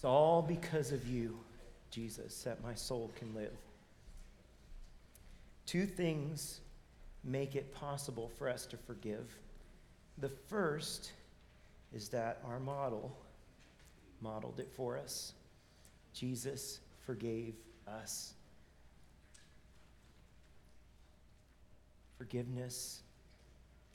It's 0.00 0.04
all 0.06 0.40
because 0.40 0.92
of 0.92 1.06
you, 1.06 1.38
Jesus, 1.90 2.42
that 2.44 2.62
my 2.62 2.72
soul 2.72 3.10
can 3.18 3.34
live. 3.34 3.52
Two 5.66 5.84
things 5.84 6.60
make 7.22 7.54
it 7.54 7.74
possible 7.74 8.30
for 8.38 8.48
us 8.48 8.64
to 8.64 8.78
forgive. 8.78 9.36
The 10.16 10.30
first 10.30 11.12
is 11.92 12.08
that 12.08 12.40
our 12.46 12.58
model 12.58 13.14
modeled 14.22 14.58
it 14.58 14.70
for 14.74 14.96
us. 14.96 15.34
Jesus 16.14 16.80
forgave 17.04 17.52
us. 17.86 18.32
Forgiveness 22.16 23.02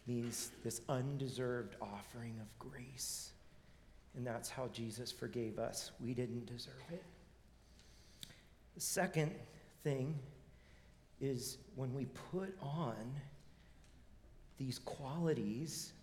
means 0.06 0.52
this 0.64 0.82
undeserved 0.88 1.76
offering 1.82 2.36
of 2.40 2.60
grace. 2.60 3.32
And 4.16 4.26
that's 4.26 4.50
how 4.50 4.68
Jesus 4.68 5.12
forgave 5.12 5.60
us. 5.60 5.92
We 6.00 6.14
didn't 6.14 6.46
deserve 6.46 6.74
it. 6.92 7.04
The 8.76 8.82
second 8.82 9.32
thing 9.84 10.18
is 11.20 11.58
when 11.76 11.94
we 11.94 12.06
put 12.32 12.56
on 12.62 12.96
these 14.58 14.80
qualities 14.80 15.94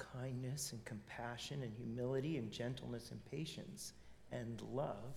of 0.00 0.20
kindness 0.20 0.72
and 0.72 0.84
compassion 0.84 1.62
and 1.62 1.72
humility 1.76 2.36
and 2.36 2.50
gentleness 2.50 3.10
and 3.10 3.24
patience 3.30 3.92
and 4.32 4.62
love, 4.72 5.14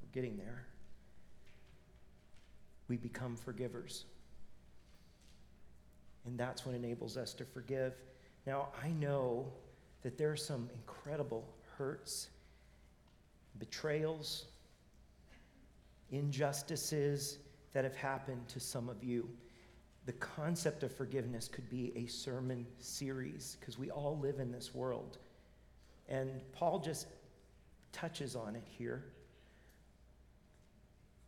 we're 0.00 0.12
getting 0.12 0.36
there, 0.36 0.66
we 2.88 2.96
become 2.96 3.36
forgivers. 3.36 4.04
And 6.24 6.38
that's 6.38 6.64
what 6.64 6.74
enables 6.74 7.16
us 7.16 7.34
to 7.34 7.44
forgive. 7.44 7.94
Now, 8.46 8.68
I 8.82 8.90
know 8.90 9.52
that 10.02 10.18
there 10.18 10.30
are 10.30 10.36
some 10.36 10.68
incredible 10.74 11.48
hurts, 11.76 12.28
betrayals, 13.58 14.46
injustices 16.10 17.38
that 17.72 17.84
have 17.84 17.96
happened 17.96 18.46
to 18.48 18.60
some 18.60 18.88
of 18.88 19.02
you. 19.02 19.28
The 20.04 20.12
concept 20.12 20.82
of 20.82 20.94
forgiveness 20.94 21.48
could 21.48 21.68
be 21.70 21.92
a 21.96 22.06
sermon 22.06 22.66
series 22.78 23.56
because 23.60 23.78
we 23.78 23.90
all 23.90 24.18
live 24.18 24.40
in 24.40 24.50
this 24.50 24.74
world. 24.74 25.18
And 26.08 26.40
Paul 26.52 26.80
just 26.80 27.06
touches 27.92 28.34
on 28.34 28.56
it 28.56 28.66
here. 28.66 29.04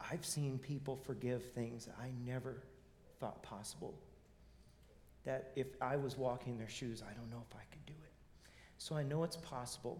I've 0.00 0.26
seen 0.26 0.58
people 0.58 0.96
forgive 0.96 1.42
things 1.52 1.88
I 1.98 2.08
never 2.26 2.62
thought 3.20 3.42
possible. 3.42 3.94
That 5.24 5.52
if 5.56 5.68
I 5.80 5.96
was 5.96 6.18
walking 6.18 6.54
in 6.54 6.58
their 6.58 6.68
shoes, 6.68 7.02
I 7.02 7.14
don't 7.14 7.30
know 7.30 7.42
if 7.48 7.56
I 7.56 7.62
could 7.70 7.86
do 7.86 7.94
it. 8.02 8.03
So 8.84 8.94
I 8.94 9.02
know 9.02 9.24
it's 9.24 9.36
possible. 9.36 9.98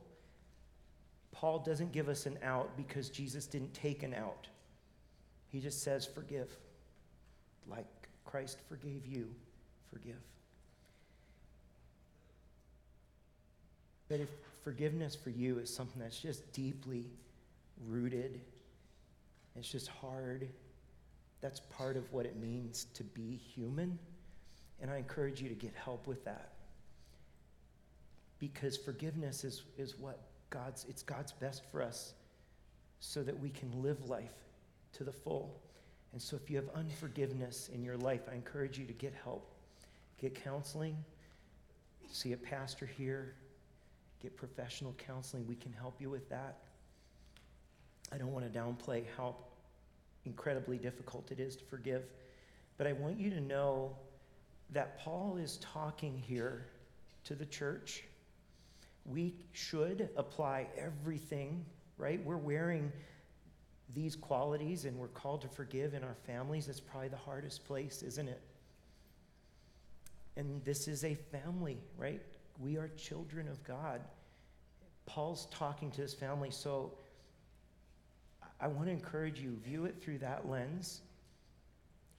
Paul 1.32 1.60
doesn't 1.60 1.90
give 1.92 2.10
us 2.10 2.26
an 2.26 2.38
out 2.42 2.76
because 2.76 3.08
Jesus 3.08 3.46
didn't 3.46 3.72
take 3.72 4.02
an 4.02 4.12
out. 4.12 4.46
He 5.48 5.58
just 5.58 5.82
says, 5.82 6.04
forgive. 6.04 6.54
Like 7.66 7.86
Christ 8.26 8.58
forgave 8.68 9.06
you, 9.06 9.30
forgive. 9.90 10.20
But 14.10 14.20
if 14.20 14.28
forgiveness 14.62 15.14
for 15.14 15.30
you 15.30 15.60
is 15.60 15.74
something 15.74 16.02
that's 16.02 16.18
just 16.18 16.52
deeply 16.52 17.06
rooted, 17.88 18.38
it's 19.56 19.70
just 19.70 19.88
hard, 19.88 20.46
that's 21.40 21.60
part 21.60 21.96
of 21.96 22.12
what 22.12 22.26
it 22.26 22.36
means 22.36 22.84
to 22.92 23.02
be 23.02 23.40
human. 23.54 23.98
And 24.82 24.90
I 24.90 24.98
encourage 24.98 25.40
you 25.40 25.48
to 25.48 25.54
get 25.54 25.72
help 25.74 26.06
with 26.06 26.22
that. 26.26 26.53
Because 28.52 28.76
forgiveness 28.76 29.42
is, 29.42 29.62
is 29.78 29.98
what 29.98 30.20
God's, 30.50 30.84
it's 30.86 31.02
God's 31.02 31.32
best 31.32 31.62
for 31.72 31.80
us 31.80 32.12
so 33.00 33.22
that 33.22 33.38
we 33.38 33.48
can 33.48 33.82
live 33.82 34.06
life 34.06 34.34
to 34.92 35.02
the 35.02 35.12
full. 35.12 35.58
And 36.12 36.20
so 36.20 36.36
if 36.36 36.50
you 36.50 36.56
have 36.56 36.68
unforgiveness 36.74 37.70
in 37.72 37.82
your 37.82 37.96
life, 37.96 38.20
I 38.30 38.34
encourage 38.34 38.78
you 38.78 38.84
to 38.84 38.92
get 38.92 39.14
help. 39.24 39.50
Get 40.20 40.34
counseling, 40.34 40.94
see 42.12 42.34
a 42.34 42.36
pastor 42.36 42.84
here, 42.84 43.34
get 44.20 44.36
professional 44.36 44.94
counseling. 44.98 45.46
We 45.46 45.56
can 45.56 45.72
help 45.72 45.98
you 45.98 46.10
with 46.10 46.28
that. 46.28 46.58
I 48.12 48.18
don't 48.18 48.30
want 48.30 48.52
to 48.52 48.58
downplay 48.58 49.04
how 49.16 49.36
incredibly 50.26 50.76
difficult 50.76 51.32
it 51.32 51.40
is 51.40 51.56
to 51.56 51.64
forgive, 51.64 52.02
but 52.76 52.86
I 52.86 52.92
want 52.92 53.18
you 53.18 53.30
to 53.30 53.40
know 53.40 53.96
that 54.70 54.98
Paul 54.98 55.38
is 55.38 55.58
talking 55.62 56.18
here 56.18 56.66
to 57.24 57.34
the 57.34 57.46
church. 57.46 58.04
We 59.04 59.34
should 59.52 60.08
apply 60.16 60.68
everything, 60.78 61.64
right? 61.98 62.24
We're 62.24 62.36
wearing 62.36 62.90
these 63.94 64.16
qualities 64.16 64.84
and 64.86 64.98
we're 64.98 65.08
called 65.08 65.42
to 65.42 65.48
forgive 65.48 65.94
in 65.94 66.02
our 66.02 66.16
families. 66.26 66.68
It's 66.68 66.80
probably 66.80 67.08
the 67.08 67.16
hardest 67.16 67.64
place, 67.66 68.02
isn't 68.02 68.28
it? 68.28 68.40
And 70.36 70.64
this 70.64 70.88
is 70.88 71.04
a 71.04 71.14
family, 71.14 71.78
right? 71.96 72.20
We 72.58 72.76
are 72.76 72.88
children 72.96 73.46
of 73.48 73.62
God. 73.64 74.00
Paul's 75.06 75.46
talking 75.50 75.90
to 75.92 76.02
his 76.02 76.14
family, 76.14 76.50
so 76.50 76.94
I 78.60 78.66
want 78.68 78.86
to 78.86 78.92
encourage 78.92 79.40
you, 79.40 79.56
view 79.62 79.84
it 79.84 80.02
through 80.02 80.18
that 80.18 80.48
lens. 80.48 81.02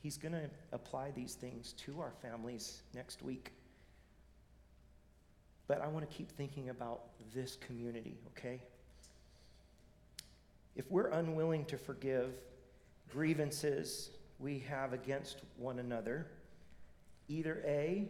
He's 0.02 0.18
going 0.18 0.34
to 0.34 0.50
apply 0.72 1.12
these 1.12 1.34
things 1.34 1.74
to 1.86 2.00
our 2.00 2.14
families 2.22 2.84
next 2.94 3.24
week. 3.24 3.54
But 5.68 5.82
I 5.82 5.88
want 5.88 6.10
to 6.10 6.16
keep 6.16 6.32
thinking 6.32 6.70
about 6.70 7.02
this 7.34 7.56
community, 7.56 8.18
okay? 8.30 8.62
If 10.76 10.90
we're 10.92 11.10
unwilling 11.10 11.66
to 11.66 11.78
forgive 11.78 12.34
grievances 13.12 14.12
we 14.40 14.60
have 14.60 14.94
against 14.94 15.38
one 15.58 15.80
another, 15.80 16.28
either 17.28 17.64
A, 17.66 18.10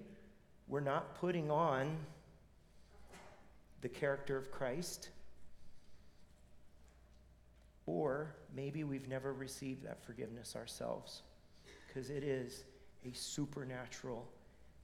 we're 0.68 0.80
not 0.80 1.16
putting 1.16 1.52
on 1.52 1.96
the 3.82 3.90
character 3.90 4.36
of 4.36 4.52
Christ, 4.52 5.10
or 7.86 8.34
maybe 8.56 8.84
we've 8.84 9.08
never 9.08 9.32
received 9.32 9.86
that 9.86 10.04
forgiveness 10.04 10.56
ourselves 10.56 11.22
because 11.88 12.10
it 12.10 12.24
is 12.24 12.64
a 13.06 13.16
supernatural 13.16 14.28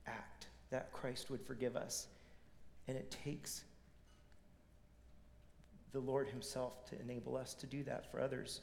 act 0.06 0.48
that 0.70 0.92
Christ 0.94 1.32
would 1.32 1.42
forgive 1.42 1.76
us. 1.76 2.08
And 2.92 3.00
it 3.00 3.10
takes 3.24 3.64
the 5.94 6.02
Lord 6.02 6.28
Himself 6.28 6.86
to 6.90 7.00
enable 7.00 7.38
us 7.38 7.54
to 7.54 7.66
do 7.66 7.84
that 7.84 8.12
for 8.12 8.20
others. 8.20 8.60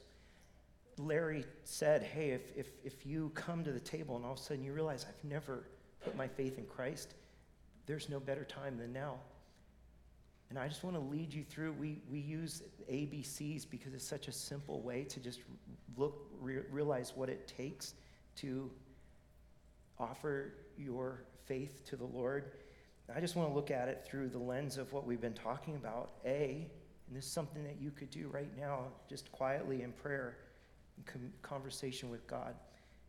Larry 0.99 1.47
said, 1.65 2.03
Hey, 2.03 2.33
if, 2.33 2.43
if, 2.55 2.67
if 2.85 3.07
you 3.07 3.33
come 3.35 3.65
to 3.65 3.73
the 3.73 3.81
table 3.81 4.17
and 4.17 4.27
all 4.27 4.33
of 4.33 4.39
a 4.39 4.43
sudden 4.43 4.63
you 4.63 4.75
realize 4.75 5.07
I've 5.09 5.25
never 5.25 5.65
put 6.05 6.15
my 6.15 6.29
faith 6.29 6.59
in 6.59 6.67
Christ, 6.67 7.15
there's 7.87 8.11
no 8.11 8.21
better 8.21 8.45
time 8.45 8.77
than 8.77 8.93
now. 8.93 9.15
And 10.51 10.59
I 10.59 10.69
just 10.69 10.85
want 10.85 10.95
to 10.97 11.01
lead 11.01 11.33
you 11.33 11.43
through. 11.43 11.73
We, 11.73 12.03
we 12.13 12.19
use 12.19 12.63
ABCs 12.93 13.65
because 13.71 13.95
it's 13.95 14.07
such 14.07 14.29
a 14.29 14.33
simple 14.33 14.83
way 14.83 15.05
to 15.05 15.21
just 15.21 15.41
look, 15.97 16.29
re- 16.39 16.65
realize 16.71 17.15
what 17.15 17.31
it 17.31 17.51
takes 17.57 17.95
to 18.37 18.71
offer 19.99 20.53
your 20.77 21.25
faith 21.47 21.83
to 21.87 21.97
the 21.97 22.05
Lord. 22.05 22.51
I 23.15 23.21
just 23.21 23.37
want 23.37 23.49
to 23.49 23.55
look 23.55 23.71
at 23.71 23.89
it 23.89 24.05
through 24.07 24.29
the 24.29 24.39
lens 24.39 24.77
of 24.77 24.93
what 24.93 25.07
we've 25.07 25.21
been 25.21 25.33
talking 25.33 25.77
about. 25.77 26.11
A, 26.27 26.71
and 27.07 27.17
this 27.17 27.25
is 27.25 27.33
something 27.33 27.65
that 27.65 27.81
you 27.81 27.91
could 27.91 28.11
do 28.11 28.29
right 28.29 28.51
now, 28.57 28.85
just 29.09 29.33
quietly 29.33 29.83
in 29.83 29.93
prayer, 29.93 30.37
in 31.15 31.33
conversation 31.43 32.11
with 32.11 32.27
God. 32.27 32.55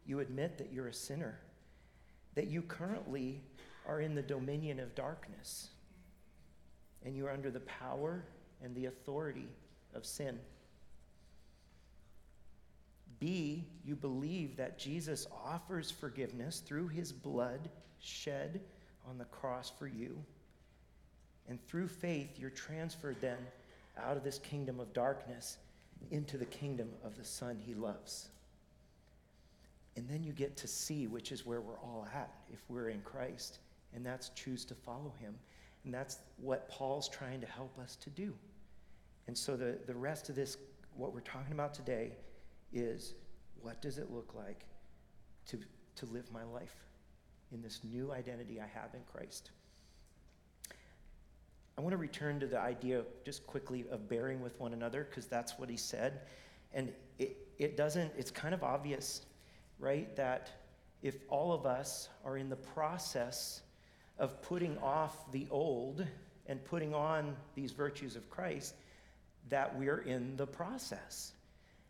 You 0.05 0.21
admit 0.21 0.57
that 0.57 0.71
you're 0.71 0.87
a 0.87 0.93
sinner, 0.93 1.39
that 2.35 2.47
you 2.47 2.61
currently 2.61 3.43
are 3.85 3.99
in 3.99 4.15
the 4.15 4.21
dominion 4.21 4.79
of 4.79 4.95
darkness, 4.95 5.69
and 7.03 7.15
you 7.15 7.27
are 7.27 7.31
under 7.31 7.51
the 7.51 7.59
power 7.61 8.23
and 8.63 8.73
the 8.75 8.85
authority 8.85 9.49
of 9.93 10.05
sin. 10.05 10.39
B, 13.19 13.65
you 13.83 13.97
believe 13.97 14.55
that 14.55 14.79
Jesus 14.79 15.27
offers 15.45 15.91
forgiveness 15.91 16.61
through 16.61 16.87
his 16.87 17.11
blood 17.11 17.69
shed 17.99 18.61
on 19.07 19.17
the 19.17 19.25
cross 19.25 19.71
for 19.77 19.87
you. 19.87 20.17
And 21.47 21.63
through 21.67 21.87
faith, 21.87 22.37
you're 22.37 22.49
transferred 22.49 23.17
then 23.21 23.37
out 23.97 24.17
of 24.17 24.23
this 24.23 24.39
kingdom 24.39 24.79
of 24.79 24.93
darkness 24.93 25.57
into 26.11 26.37
the 26.37 26.45
kingdom 26.45 26.89
of 27.03 27.17
the 27.17 27.25
Son 27.25 27.57
he 27.59 27.73
loves. 27.73 28.29
And 29.97 30.07
then 30.07 30.23
you 30.23 30.31
get 30.31 30.55
to 30.57 30.67
see, 30.67 31.07
which 31.07 31.31
is 31.31 31.45
where 31.45 31.61
we're 31.61 31.79
all 31.79 32.07
at 32.13 32.31
if 32.51 32.59
we're 32.69 32.89
in 32.89 33.01
Christ, 33.01 33.59
and 33.93 34.05
that's 34.05 34.29
choose 34.29 34.63
to 34.65 34.75
follow 34.75 35.13
him. 35.19 35.35
And 35.83 35.93
that's 35.93 36.19
what 36.37 36.69
Paul's 36.69 37.09
trying 37.09 37.41
to 37.41 37.47
help 37.47 37.77
us 37.79 37.95
to 37.97 38.09
do. 38.09 38.33
And 39.27 39.37
so 39.37 39.55
the, 39.57 39.77
the 39.87 39.95
rest 39.95 40.29
of 40.29 40.35
this, 40.35 40.57
what 40.95 41.13
we're 41.13 41.19
talking 41.21 41.53
about 41.53 41.73
today, 41.73 42.13
is 42.71 43.13
what 43.61 43.81
does 43.81 43.97
it 43.97 44.11
look 44.11 44.33
like 44.35 44.65
to, 45.47 45.59
to 45.95 46.05
live 46.07 46.31
my 46.31 46.43
life 46.43 46.75
in 47.51 47.61
this 47.61 47.81
new 47.83 48.11
identity 48.11 48.59
I 48.59 48.67
have 48.67 48.93
in 48.93 49.01
Christ? 49.11 49.51
I 51.77 51.81
want 51.81 51.93
to 51.93 51.97
return 51.97 52.39
to 52.41 52.47
the 52.47 52.59
idea 52.59 53.03
just 53.23 53.47
quickly 53.47 53.85
of 53.89 54.09
bearing 54.09 54.41
with 54.41 54.59
one 54.59 54.73
another 54.73 55.07
because 55.09 55.27
that's 55.27 55.57
what 55.57 55.69
he 55.69 55.77
said. 55.77 56.21
And 56.73 56.91
it, 57.17 57.37
it 57.57 57.77
doesn't, 57.77 58.11
it's 58.17 58.31
kind 58.31 58.53
of 58.53 58.63
obvious, 58.63 59.21
right? 59.79 60.13
That 60.17 60.49
if 61.01 61.15
all 61.29 61.53
of 61.53 61.65
us 61.65 62.09
are 62.25 62.37
in 62.37 62.49
the 62.49 62.57
process 62.57 63.61
of 64.17 64.41
putting 64.41 64.77
off 64.79 65.31
the 65.31 65.47
old 65.49 66.05
and 66.47 66.63
putting 66.65 66.93
on 66.93 67.35
these 67.55 67.71
virtues 67.71 68.17
of 68.17 68.29
Christ, 68.29 68.75
that 69.47 69.77
we're 69.77 69.99
in 69.99 70.35
the 70.35 70.47
process. 70.47 71.31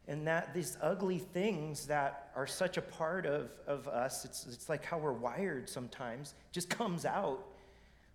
And 0.09 0.27
that 0.27 0.55
these 0.55 0.75
ugly 0.81 1.19
things 1.19 1.85
that 1.85 2.31
are 2.35 2.47
such 2.47 2.77
a 2.77 2.81
part 2.81 3.27
of, 3.27 3.51
of 3.67 3.87
us, 3.87 4.25
it's, 4.25 4.47
it's 4.47 4.67
like 4.67 4.83
how 4.83 4.97
we're 4.97 5.13
wired 5.13 5.69
sometimes, 5.69 6.33
just 6.51 6.67
comes 6.67 7.05
out 7.05 7.45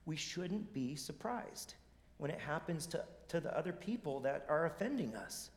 we 0.04 0.16
shouldn't 0.16 0.72
be 0.74 0.96
surprised 0.96 1.74
when 2.18 2.32
it 2.32 2.40
happens 2.40 2.86
to, 2.88 3.04
to 3.28 3.40
the 3.40 3.56
other 3.56 3.72
people 3.72 4.20
that 4.20 4.44
are 4.48 4.66
offending 4.66 5.14
us. 5.14 5.50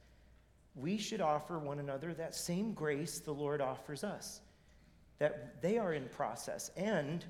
We 0.75 0.99
should 0.99 1.21
offer 1.21 1.59
one 1.59 1.79
another 1.79 2.13
that 2.13 2.35
same 2.35 2.73
grace 2.73 3.19
the 3.19 3.33
Lord 3.33 3.59
offers 3.59 4.03
us, 4.03 4.41
that 5.17 5.59
they 5.61 5.79
are 5.79 5.93
in 5.93 6.07
process. 6.09 6.71
And 6.77 7.25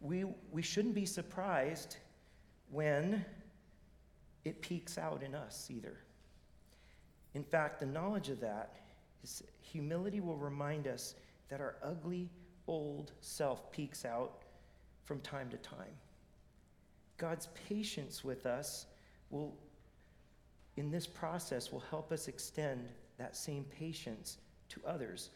we, 0.00 0.26
we 0.50 0.62
shouldn't 0.62 0.94
be 0.94 1.06
surprised 1.06 1.96
when 2.70 3.24
it 4.44 4.60
peeks 4.60 4.98
out 4.98 5.22
in 5.22 5.34
us 5.34 5.68
either. 5.70 5.96
In 7.34 7.42
fact, 7.42 7.80
the 7.80 7.86
knowledge 7.86 8.28
of 8.28 8.40
that 8.40 8.74
is 9.22 9.42
humility 9.60 10.20
will 10.20 10.36
remind 10.36 10.86
us 10.86 11.14
that 11.48 11.60
our 11.60 11.76
ugly 11.82 12.28
old 12.66 13.12
self 13.20 13.70
peeks 13.72 14.04
out 14.04 14.42
from 15.04 15.20
time 15.20 15.48
to 15.50 15.56
time. 15.58 15.94
God's 17.18 17.48
patience 17.68 18.24
with 18.24 18.46
us 18.46 18.86
will, 19.30 19.54
in 20.76 20.90
this 20.90 21.06
process, 21.06 21.72
will 21.72 21.84
help 21.90 22.12
us 22.12 22.28
extend 22.28 22.88
that 23.18 23.36
same 23.36 23.64
patience 23.64 24.38
to 24.68 24.80
others. 24.86 25.30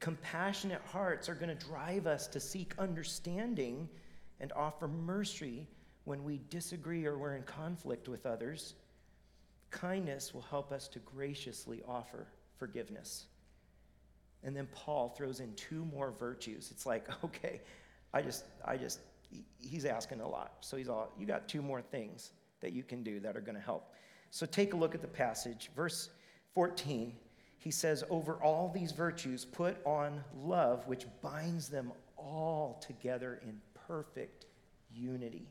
Compassionate 0.00 0.82
hearts 0.92 1.28
are 1.28 1.34
going 1.34 1.56
to 1.56 1.66
drive 1.66 2.06
us 2.06 2.26
to 2.28 2.40
seek 2.40 2.74
understanding 2.78 3.88
and 4.40 4.52
offer 4.52 4.88
mercy 4.88 5.66
when 6.04 6.22
we 6.22 6.40
disagree 6.50 7.04
or 7.04 7.18
we're 7.18 7.34
in 7.34 7.42
conflict 7.42 8.08
with 8.08 8.26
others. 8.26 8.74
Kindness 9.76 10.32
will 10.32 10.42
help 10.42 10.72
us 10.72 10.88
to 10.88 10.98
graciously 11.00 11.82
offer 11.86 12.26
forgiveness. 12.56 13.26
And 14.42 14.56
then 14.56 14.68
Paul 14.72 15.10
throws 15.10 15.40
in 15.40 15.52
two 15.54 15.84
more 15.84 16.12
virtues. 16.12 16.70
It's 16.70 16.86
like, 16.86 17.06
okay, 17.24 17.60
I 18.14 18.22
just, 18.22 18.44
I 18.64 18.78
just 18.78 19.00
he's 19.58 19.84
asking 19.84 20.20
a 20.20 20.28
lot. 20.28 20.54
So 20.60 20.78
he's 20.78 20.88
all, 20.88 21.12
you 21.18 21.26
got 21.26 21.46
two 21.46 21.60
more 21.60 21.82
things 21.82 22.30
that 22.60 22.72
you 22.72 22.82
can 22.82 23.02
do 23.02 23.20
that 23.20 23.36
are 23.36 23.40
going 23.40 23.54
to 23.54 23.60
help. 23.60 23.92
So 24.30 24.46
take 24.46 24.72
a 24.72 24.76
look 24.76 24.94
at 24.94 25.02
the 25.02 25.08
passage. 25.08 25.70
Verse 25.76 26.08
14, 26.54 27.12
he 27.58 27.70
says, 27.70 28.02
Over 28.08 28.34
all 28.42 28.72
these 28.74 28.92
virtues, 28.92 29.44
put 29.44 29.76
on 29.84 30.24
love, 30.34 30.86
which 30.86 31.04
binds 31.20 31.68
them 31.68 31.92
all 32.16 32.82
together 32.86 33.40
in 33.42 33.60
perfect 33.86 34.46
unity. 34.90 35.50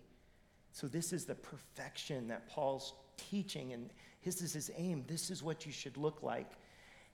So 0.71 0.87
this 0.87 1.13
is 1.13 1.25
the 1.25 1.35
perfection 1.35 2.27
that 2.29 2.49
Paul's 2.49 2.93
teaching, 3.17 3.73
and 3.73 3.89
his 4.21 4.41
is 4.41 4.53
his 4.53 4.71
aim. 4.77 5.03
This 5.07 5.29
is 5.29 5.43
what 5.43 5.65
you 5.65 5.71
should 5.71 5.97
look 5.97 6.23
like. 6.23 6.51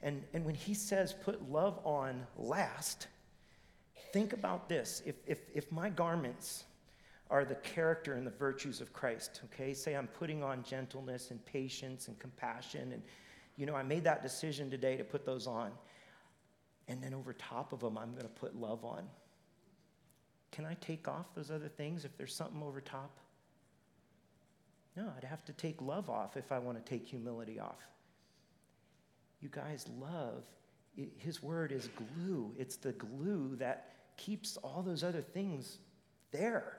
And, 0.02 0.24
and 0.34 0.46
when 0.46 0.56
he 0.56 0.74
says 0.74 1.14
put 1.14 1.50
love 1.50 1.80
on 1.84 2.26
last, 2.38 3.08
Think 4.12 4.34
about 4.34 4.68
this. 4.68 5.02
If, 5.06 5.16
if, 5.26 5.40
if 5.54 5.72
my 5.72 5.90
garments 5.90 6.66
are 7.30 7.46
the 7.46 7.56
character 7.56 8.14
and 8.14 8.28
the 8.28 8.32
virtues 8.32 8.82
of 8.82 8.92
Christ, 8.92 9.42
okay, 9.46 9.74
say 9.74 9.96
I'm 9.96 10.08
putting 10.08 10.44
on 10.44 10.64
gentleness 10.64 11.32
and 11.32 11.44
patience 11.46 12.10
and 12.10 12.20
compassion, 12.20 12.92
and, 12.92 13.02
you 13.56 13.66
know, 13.66 13.76
I 13.76 13.84
made 13.84 14.04
that 14.04 14.22
decision 14.22 14.70
today 14.70 14.98
to 14.98 15.04
put 15.04 15.26
those 15.26 15.48
on. 15.48 15.72
And 16.90 17.02
then 17.02 17.14
over 17.14 17.32
top 17.34 17.72
of 17.72 17.80
them, 17.80 17.98
I'm 17.98 18.12
going 18.12 18.24
to 18.24 18.28
put 18.28 18.56
love 18.56 18.84
on. 18.84 19.04
Can 20.52 20.66
I 20.66 20.74
take 20.82 21.08
off 21.08 21.34
those 21.34 21.50
other 21.50 21.70
things 21.70 22.04
if 22.04 22.18
there's 22.18 22.36
something 22.36 22.62
over 22.62 22.82
top? 22.82 23.18
No, 24.96 25.12
I'd 25.16 25.24
have 25.24 25.46
to 25.46 25.54
take 25.54 25.82
love 25.82 26.10
off 26.10 26.36
if 26.38 26.52
I 26.52 26.60
want 26.60 26.84
to 26.84 26.90
take 26.90 27.06
humility 27.06 27.60
off. 27.60 27.88
You 29.40 29.50
guys, 29.50 29.86
love, 30.00 30.44
his 31.18 31.42
word 31.42 31.72
is 31.72 31.90
glue. 32.16 32.54
It's 32.58 32.76
the 32.76 32.92
glue 32.94 33.56
that 33.58 33.94
keeps 34.18 34.58
all 34.58 34.84
those 34.84 35.04
other 35.04 35.22
things 35.22 35.80
there. 36.32 36.78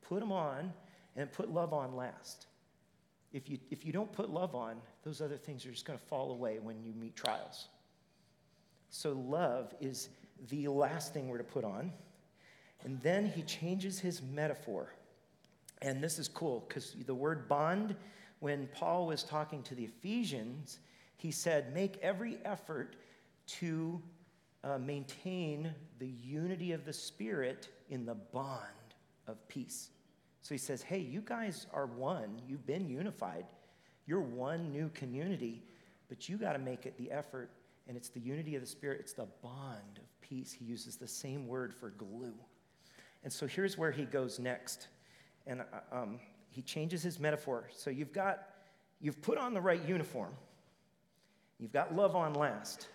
Put 0.00 0.20
them 0.20 0.32
on 0.32 0.72
and 1.16 1.30
put 1.30 1.50
love 1.50 1.72
on 1.72 1.94
last. 1.94 2.46
If 3.32 3.48
you, 3.48 3.58
if 3.70 3.84
you 3.86 3.92
don't 3.92 4.12
put 4.12 4.30
love 4.30 4.54
on, 4.54 4.76
those 5.04 5.20
other 5.20 5.36
things 5.36 5.64
are 5.64 5.70
just 5.70 5.84
going 5.84 5.98
to 5.98 6.04
fall 6.04 6.32
away 6.32 6.58
when 6.60 6.82
you 6.82 6.92
meet 6.94 7.16
trials. 7.16 7.68
So, 8.90 9.12
love 9.12 9.74
is 9.80 10.10
the 10.50 10.68
last 10.68 11.14
thing 11.14 11.28
we're 11.28 11.38
to 11.38 11.44
put 11.44 11.64
on. 11.64 11.92
And 12.84 13.00
then 13.00 13.26
he 13.26 13.42
changes 13.42 13.98
his 13.98 14.20
metaphor. 14.20 14.92
And 15.82 16.02
this 16.02 16.18
is 16.18 16.28
cool 16.28 16.64
because 16.66 16.94
the 17.06 17.14
word 17.14 17.48
bond, 17.48 17.96
when 18.38 18.68
Paul 18.72 19.06
was 19.06 19.24
talking 19.24 19.62
to 19.64 19.74
the 19.74 19.84
Ephesians, 19.84 20.78
he 21.16 21.30
said, 21.32 21.74
Make 21.74 21.98
every 22.00 22.38
effort 22.44 22.96
to 23.58 24.00
uh, 24.64 24.78
maintain 24.78 25.74
the 25.98 26.06
unity 26.06 26.70
of 26.72 26.84
the 26.84 26.92
Spirit 26.92 27.68
in 27.90 28.06
the 28.06 28.14
bond 28.14 28.60
of 29.26 29.46
peace. 29.48 29.90
So 30.40 30.54
he 30.54 30.58
says, 30.58 30.82
Hey, 30.82 31.00
you 31.00 31.20
guys 31.20 31.66
are 31.74 31.86
one. 31.86 32.40
You've 32.46 32.66
been 32.66 32.88
unified. 32.88 33.44
You're 34.06 34.20
one 34.20 34.70
new 34.70 34.88
community, 34.94 35.62
but 36.08 36.28
you 36.28 36.36
got 36.36 36.52
to 36.52 36.58
make 36.60 36.86
it 36.86 36.96
the 36.96 37.10
effort. 37.10 37.50
And 37.88 37.96
it's 37.96 38.08
the 38.08 38.20
unity 38.20 38.54
of 38.54 38.60
the 38.60 38.68
Spirit, 38.68 39.00
it's 39.00 39.12
the 39.12 39.26
bond 39.42 39.98
of 39.98 40.20
peace. 40.20 40.52
He 40.52 40.64
uses 40.64 40.96
the 40.96 41.08
same 41.08 41.48
word 41.48 41.74
for 41.74 41.90
glue. 41.90 42.34
And 43.24 43.32
so 43.32 43.48
here's 43.48 43.76
where 43.76 43.90
he 43.90 44.04
goes 44.04 44.38
next. 44.38 44.86
And 45.46 45.60
uh, 45.60 45.64
um, 45.96 46.20
he 46.48 46.62
changes 46.62 47.02
his 47.02 47.18
metaphor. 47.18 47.68
So 47.74 47.90
you've 47.90 48.12
got, 48.12 48.48
you've 49.00 49.20
put 49.22 49.38
on 49.38 49.54
the 49.54 49.60
right 49.60 49.82
uniform, 49.86 50.32
you've 51.58 51.72
got 51.72 51.94
love 51.94 52.14
on 52.16 52.34
last. 52.34 52.88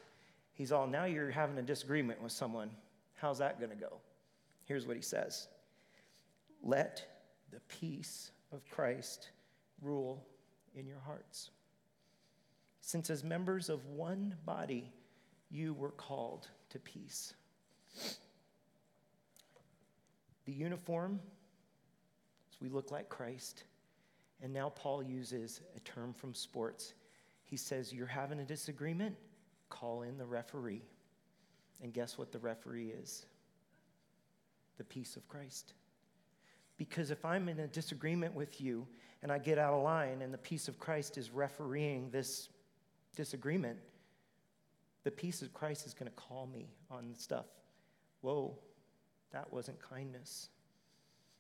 He's 0.53 0.71
all, 0.71 0.87
now 0.87 1.05
you're 1.05 1.29
having 1.29 1.57
a 1.59 1.61
disagreement 1.61 2.21
with 2.21 2.31
someone. 2.31 2.71
How's 3.13 3.37
that 3.37 3.59
going 3.59 3.69
to 3.69 3.75
go? 3.75 3.97
Here's 4.65 4.87
what 4.87 4.95
he 4.95 5.01
says 5.01 5.47
Let 6.63 7.05
the 7.51 7.59
peace 7.67 8.31
of 8.51 8.67
Christ 8.69 9.29
rule 9.81 10.25
in 10.75 10.85
your 10.85 10.99
hearts. 10.99 11.51
Since, 12.81 13.09
as 13.09 13.23
members 13.23 13.69
of 13.69 13.85
one 13.85 14.35
body, 14.45 14.91
you 15.49 15.73
were 15.73 15.91
called 15.91 16.47
to 16.69 16.79
peace. 16.79 17.33
The 20.45 20.53
uniform, 20.53 21.19
so 22.57 22.65
we 22.65 22.69
look 22.69 22.91
like 22.91 23.09
Christ. 23.09 23.63
And 24.41 24.53
now 24.53 24.69
Paul 24.69 25.03
uses 25.03 25.61
a 25.75 25.79
term 25.81 26.13
from 26.13 26.33
sports. 26.33 26.93
He 27.43 27.57
says, 27.57 27.93
You're 27.93 28.07
having 28.07 28.39
a 28.39 28.45
disagreement? 28.45 29.15
call 29.69 30.03
in 30.03 30.17
the 30.17 30.25
referee. 30.25 30.83
And 31.81 31.93
guess 31.93 32.17
what 32.17 32.31
the 32.31 32.39
referee 32.39 32.89
is? 32.89 33.25
The 34.77 34.83
peace 34.83 35.15
of 35.15 35.27
Christ. 35.27 35.73
Because 36.77 37.11
if 37.11 37.25
I'm 37.25 37.49
in 37.49 37.59
a 37.59 37.67
disagreement 37.67 38.33
with 38.33 38.61
you 38.61 38.87
and 39.23 39.31
I 39.31 39.39
get 39.39 39.57
out 39.57 39.73
of 39.73 39.83
line 39.83 40.21
and 40.21 40.33
the 40.33 40.37
peace 40.37 40.67
of 40.67 40.79
Christ 40.79 41.17
is 41.17 41.31
refereeing 41.31 42.09
this 42.09 42.49
disagreement, 43.15 43.77
the 45.03 45.11
peace 45.11 45.41
of 45.41 45.53
Christ 45.53 45.85
is 45.85 45.93
going 45.93 46.09
to 46.09 46.15
call 46.15 46.47
me 46.47 46.69
on 46.91 47.13
stuff. 47.15 47.45
Whoa, 48.21 48.57
that 49.31 49.51
wasn't 49.51 49.79
kindness. 49.79 50.49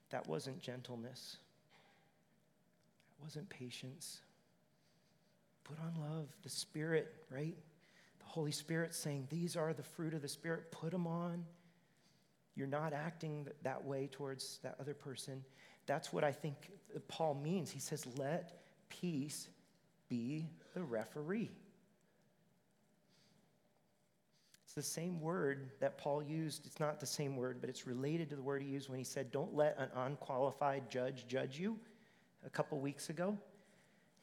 That 0.09 0.27
wasn't 0.27 0.59
gentleness. 0.59 1.37
That 3.09 3.23
wasn't 3.23 3.49
patience. 3.49 4.21
Put 5.63 5.77
on 5.79 5.93
love, 5.99 6.27
the 6.43 6.49
Spirit, 6.49 7.13
right? 7.29 7.57
The 8.19 8.25
Holy 8.25 8.51
Spirit 8.51 8.93
saying, 8.93 9.27
These 9.29 9.55
are 9.57 9.73
the 9.73 9.83
fruit 9.83 10.13
of 10.13 10.21
the 10.21 10.27
Spirit, 10.27 10.71
put 10.71 10.91
them 10.91 11.07
on. 11.07 11.43
You're 12.55 12.67
not 12.67 12.93
acting 12.93 13.47
that 13.63 13.83
way 13.83 14.09
towards 14.11 14.59
that 14.63 14.75
other 14.79 14.93
person. 14.93 15.43
That's 15.85 16.11
what 16.11 16.23
I 16.23 16.31
think 16.31 16.55
uh, 16.95 16.99
Paul 17.07 17.35
means. 17.35 17.69
He 17.69 17.79
says, 17.79 18.05
Let 18.17 18.61
peace 18.89 19.47
be 20.09 20.47
the 20.73 20.81
referee. 20.81 21.51
It's 24.65 24.66
the 24.77 24.83
same 24.83 25.19
word 25.19 25.71
that 25.79 25.97
Paul 25.97 26.21
used. 26.21 26.67
It's 26.67 26.79
not 26.79 26.99
the 26.99 27.05
same 27.07 27.35
word, 27.35 27.57
but 27.59 27.67
it's 27.67 27.87
related 27.87 28.29
to 28.29 28.35
the 28.35 28.43
word 28.43 28.61
he 28.61 28.67
used 28.67 28.89
when 28.89 28.99
he 28.99 29.03
said, 29.03 29.31
Don't 29.31 29.55
let 29.55 29.75
an 29.79 29.89
unqualified 29.95 30.87
judge 30.87 31.25
judge 31.27 31.57
you 31.57 31.79
a 32.45 32.49
couple 32.51 32.79
weeks 32.79 33.09
ago. 33.09 33.35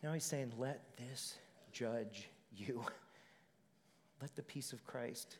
Now 0.00 0.12
he's 0.12 0.23
saying, 0.23 0.52
Let 0.56 0.96
this 0.96 1.34
judge 1.73 2.28
you. 2.56 2.84
Let 4.23 4.37
the 4.37 4.44
peace 4.44 4.73
of 4.73 4.84
Christ 4.84 5.38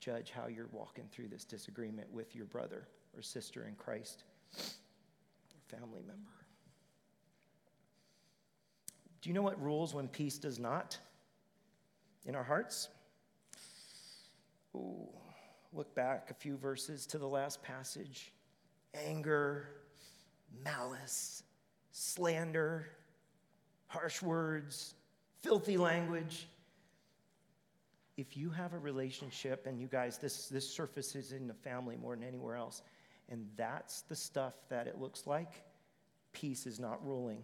judge 0.00 0.32
how 0.32 0.48
you're 0.48 0.68
walking 0.72 1.04
through 1.12 1.28
this 1.28 1.44
disagreement 1.44 2.12
with 2.12 2.34
your 2.34 2.46
brother 2.46 2.88
or 3.16 3.22
sister 3.22 3.66
in 3.68 3.76
Christ 3.76 4.24
or 4.58 5.78
family 5.78 6.02
member. 6.04 6.32
Do 9.22 9.30
you 9.30 9.34
know 9.34 9.42
what 9.42 9.62
rules 9.62 9.94
when 9.94 10.08
peace 10.08 10.38
does 10.38 10.58
not 10.58 10.98
in 12.26 12.34
our 12.34 12.42
hearts? 12.42 12.88
Ooh, 14.74 15.08
look 15.72 15.94
back 15.94 16.30
a 16.30 16.34
few 16.34 16.56
verses 16.56 17.06
to 17.06 17.18
the 17.18 17.26
last 17.26 17.62
passage 17.62 18.32
anger, 18.94 19.68
malice, 20.64 21.42
slander, 21.92 22.88
harsh 23.86 24.22
words, 24.22 24.94
filthy 25.42 25.76
language. 25.76 26.48
If 28.16 28.36
you 28.36 28.50
have 28.50 28.74
a 28.74 28.78
relationship, 28.78 29.66
and 29.66 29.80
you 29.80 29.86
guys, 29.86 30.18
this, 30.18 30.48
this 30.48 30.68
surfaces 30.68 31.32
in 31.32 31.46
the 31.46 31.54
family 31.54 31.96
more 31.96 32.14
than 32.14 32.24
anywhere 32.24 32.56
else, 32.56 32.82
and 33.28 33.46
that's 33.56 34.02
the 34.02 34.16
stuff 34.16 34.54
that 34.68 34.86
it 34.86 35.00
looks 35.00 35.26
like, 35.26 35.62
peace 36.32 36.66
is 36.66 36.78
not 36.78 37.04
ruling. 37.06 37.42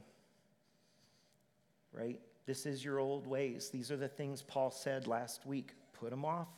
Right? 1.92 2.20
This 2.44 2.66
is 2.66 2.84
your 2.84 2.98
old 2.98 3.26
ways. 3.26 3.70
These 3.70 3.90
are 3.90 3.96
the 3.96 4.08
things 4.08 4.42
Paul 4.42 4.70
said 4.70 5.06
last 5.06 5.46
week. 5.46 5.72
Put 5.94 6.10
them 6.10 6.24
off. 6.24 6.48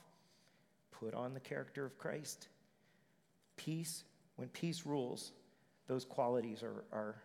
Put 1.01 1.15
on 1.15 1.35
the 1.35 1.41
character 1.41 1.85
of 1.85 1.99
Christ. 1.99 2.49
Peace, 3.57 4.05
when 4.37 4.49
peace 4.49 4.85
rules, 4.87 5.33
those 5.87 6.05
qualities 6.05 6.63
are, 6.63 6.85
are 6.93 7.17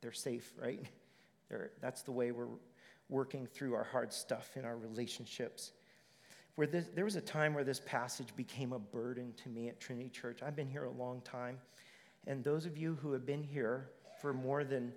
they're 0.00 0.12
safe, 0.12 0.52
right? 0.60 0.80
They're, 1.50 1.72
that's 1.82 2.02
the 2.02 2.12
way 2.12 2.30
we're 2.30 2.48
working 3.10 3.46
through 3.46 3.74
our 3.74 3.84
hard 3.84 4.14
stuff 4.14 4.56
in 4.56 4.64
our 4.64 4.78
relationships. 4.78 5.72
Where 6.54 6.66
this, 6.66 6.86
there 6.94 7.04
was 7.04 7.16
a 7.16 7.20
time 7.20 7.52
where 7.52 7.64
this 7.64 7.80
passage 7.80 8.34
became 8.34 8.72
a 8.72 8.78
burden 8.78 9.34
to 9.42 9.50
me 9.50 9.68
at 9.68 9.78
Trinity 9.78 10.08
Church. 10.08 10.42
I've 10.42 10.56
been 10.56 10.68
here 10.68 10.84
a 10.84 10.90
long 10.90 11.20
time. 11.20 11.58
And 12.26 12.42
those 12.42 12.64
of 12.64 12.78
you 12.78 12.96
who 13.02 13.12
have 13.12 13.26
been 13.26 13.42
here 13.42 13.90
for 14.22 14.32
more 14.32 14.64
than 14.64 14.92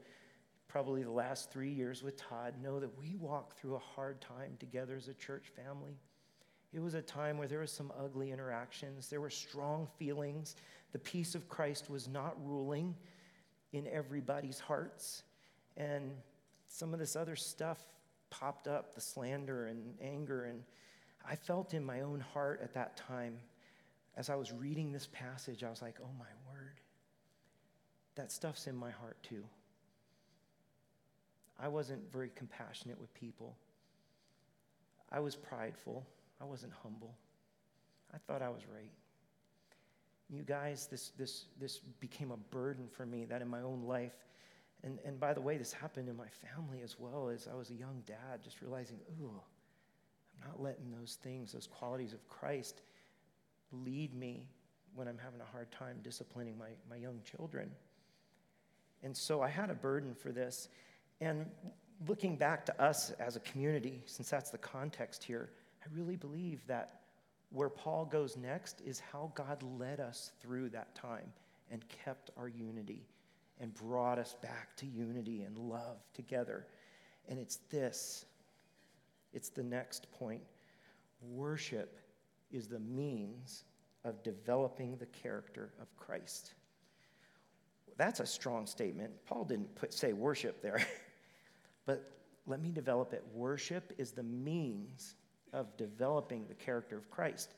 probably 0.67 1.03
the 1.03 1.11
last 1.11 1.51
three 1.51 1.71
years 1.71 2.03
with 2.03 2.17
Todd 2.17 2.53
know 2.61 2.79
that 2.79 2.97
we 2.97 3.15
walk 3.15 3.57
through 3.57 3.75
a 3.75 3.79
hard 3.79 4.21
time 4.21 4.55
together 4.59 4.95
as 4.95 5.07
a 5.07 5.13
church 5.13 5.51
family. 5.55 5.97
It 6.73 6.79
was 6.79 6.93
a 6.93 7.01
time 7.01 7.37
where 7.37 7.47
there 7.47 7.59
were 7.59 7.67
some 7.67 7.91
ugly 7.97 8.31
interactions, 8.31 9.09
there 9.09 9.21
were 9.21 9.29
strong 9.29 9.87
feelings. 9.97 10.55
The 10.93 10.99
peace 10.99 11.35
of 11.35 11.49
Christ 11.49 11.89
was 11.89 12.07
not 12.07 12.35
ruling 12.45 12.95
in 13.73 13.87
everybody's 13.87 14.59
hearts. 14.59 15.23
And 15.75 16.11
some 16.67 16.93
of 16.93 16.99
this 16.99 17.15
other 17.15 17.35
stuff 17.35 17.79
popped 18.29 18.67
up 18.67 18.95
the 18.95 19.01
slander 19.01 19.67
and 19.67 19.93
anger. 20.01 20.45
And 20.45 20.63
I 21.27 21.35
felt 21.35 21.73
in 21.73 21.83
my 21.83 22.01
own 22.01 22.19
heart 22.19 22.61
at 22.63 22.73
that 22.73 22.97
time, 22.97 23.37
as 24.15 24.29
I 24.29 24.35
was 24.35 24.51
reading 24.51 24.91
this 24.91 25.07
passage, 25.11 25.63
I 25.63 25.69
was 25.69 25.81
like, 25.81 25.95
oh 26.01 26.09
my 26.17 26.25
word, 26.51 26.79
that 28.15 28.31
stuff's 28.31 28.67
in 28.67 28.75
my 28.75 28.91
heart 28.91 29.17
too. 29.23 29.43
I 31.59 31.67
wasn't 31.67 32.11
very 32.11 32.31
compassionate 32.35 32.99
with 32.99 33.13
people. 33.13 33.55
I 35.11 35.19
was 35.19 35.35
prideful. 35.35 36.05
I 36.41 36.45
wasn't 36.45 36.73
humble. 36.83 37.15
I 38.13 38.17
thought 38.17 38.41
I 38.41 38.49
was 38.49 38.61
right. 38.73 38.91
You 40.29 40.43
guys, 40.43 40.87
this, 40.87 41.11
this, 41.17 41.45
this 41.59 41.79
became 41.99 42.31
a 42.31 42.37
burden 42.37 42.87
for 42.89 43.05
me 43.05 43.25
that 43.25 43.41
in 43.41 43.47
my 43.47 43.61
own 43.61 43.83
life, 43.83 44.15
and, 44.83 44.99
and 45.05 45.19
by 45.19 45.33
the 45.33 45.41
way, 45.41 45.57
this 45.57 45.73
happened 45.73 46.09
in 46.09 46.15
my 46.15 46.27
family 46.27 46.81
as 46.83 46.99
well 46.99 47.29
as 47.29 47.47
I 47.51 47.55
was 47.55 47.69
a 47.71 47.73
young 47.73 48.03
dad, 48.05 48.43
just 48.43 48.61
realizing, 48.61 48.97
ooh, 49.21 49.31
I'm 50.35 50.49
not 50.49 50.61
letting 50.61 50.91
those 50.91 51.17
things, 51.21 51.53
those 51.53 51.67
qualities 51.67 52.13
of 52.13 52.27
Christ, 52.27 52.81
lead 53.71 54.13
me 54.13 54.47
when 54.95 55.07
I'm 55.07 55.17
having 55.17 55.41
a 55.41 55.51
hard 55.51 55.71
time 55.71 55.97
disciplining 56.03 56.57
my, 56.57 56.69
my 56.89 56.95
young 56.95 57.19
children. 57.23 57.71
And 59.03 59.15
so 59.15 59.41
I 59.41 59.49
had 59.49 59.69
a 59.69 59.75
burden 59.75 60.13
for 60.13 60.31
this. 60.31 60.69
And 61.21 61.45
looking 62.07 62.35
back 62.35 62.65
to 62.67 62.81
us 62.81 63.11
as 63.19 63.35
a 63.35 63.39
community, 63.39 64.03
since 64.05 64.29
that's 64.29 64.51
the 64.51 64.57
context 64.57 65.23
here, 65.23 65.49
I 65.87 65.95
really 65.95 66.15
believe 66.15 66.65
that 66.67 67.01
where 67.49 67.69
Paul 67.69 68.05
goes 68.05 68.35
next 68.35 68.81
is 68.81 68.99
how 68.99 69.31
God 69.35 69.63
led 69.79 69.99
us 69.99 70.31
through 70.41 70.69
that 70.69 70.93
time 70.95 71.31
and 71.71 71.83
kept 71.87 72.29
our 72.37 72.49
unity 72.49 73.07
and 73.59 73.73
brought 73.73 74.19
us 74.19 74.35
back 74.41 74.75
to 74.77 74.85
unity 74.85 75.43
and 75.43 75.57
love 75.57 75.97
together. 76.13 76.67
And 77.29 77.39
it's 77.39 77.57
this 77.69 78.25
it's 79.33 79.49
the 79.49 79.63
next 79.63 80.11
point. 80.11 80.41
Worship 81.21 81.99
is 82.51 82.67
the 82.67 82.79
means 82.79 83.63
of 84.03 84.23
developing 84.23 84.95
the 84.97 85.05
character 85.07 85.73
of 85.81 85.95
Christ. 85.97 86.53
That's 87.97 88.19
a 88.19 88.25
strong 88.25 88.67
statement. 88.67 89.11
Paul 89.25 89.43
didn't 89.43 89.75
put, 89.75 89.93
say 89.93 90.13
worship 90.13 90.61
there, 90.61 90.85
but 91.85 92.11
let 92.45 92.61
me 92.61 92.71
develop 92.71 93.13
it. 93.13 93.23
Worship 93.33 93.93
is 93.97 94.11
the 94.11 94.23
means 94.23 95.15
of 95.53 95.75
developing 95.77 96.45
the 96.47 96.53
character 96.53 96.97
of 96.97 97.09
Christ. 97.09 97.53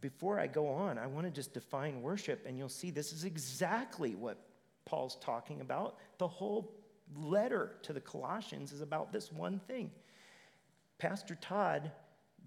Before 0.00 0.38
I 0.38 0.46
go 0.46 0.68
on, 0.68 0.98
I 0.98 1.06
want 1.06 1.26
to 1.26 1.30
just 1.30 1.54
define 1.54 2.02
worship, 2.02 2.44
and 2.46 2.58
you'll 2.58 2.68
see 2.68 2.90
this 2.90 3.12
is 3.12 3.24
exactly 3.24 4.14
what 4.14 4.38
Paul's 4.84 5.16
talking 5.16 5.60
about. 5.60 5.96
The 6.18 6.28
whole 6.28 6.74
letter 7.14 7.76
to 7.82 7.92
the 7.92 8.00
Colossians 8.00 8.72
is 8.72 8.80
about 8.80 9.12
this 9.12 9.32
one 9.32 9.58
thing. 9.60 9.90
Pastor 10.98 11.36
Todd 11.40 11.90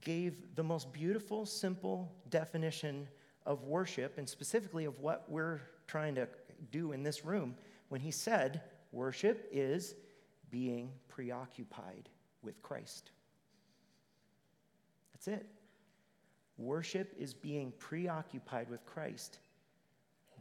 gave 0.01 0.55
the 0.55 0.63
most 0.63 0.91
beautiful, 0.93 1.45
simple 1.45 2.11
definition 2.29 3.07
of 3.45 3.63
worship, 3.63 4.17
and 4.17 4.27
specifically 4.27 4.85
of 4.85 4.99
what 4.99 5.25
we're 5.27 5.61
trying 5.87 6.15
to 6.15 6.27
do 6.71 6.91
in 6.91 7.03
this 7.03 7.25
room, 7.25 7.55
when 7.89 8.01
he 8.01 8.11
said, 8.11 8.61
Worship 8.91 9.47
is 9.51 9.95
being 10.49 10.91
preoccupied 11.07 12.09
with 12.41 12.61
Christ. 12.61 13.11
That's 15.19 15.39
it. 15.39 15.45
Worship 16.57 17.13
is 17.17 17.33
being 17.33 17.73
preoccupied 17.77 18.69
with 18.69 18.85
Christ. 18.85 19.39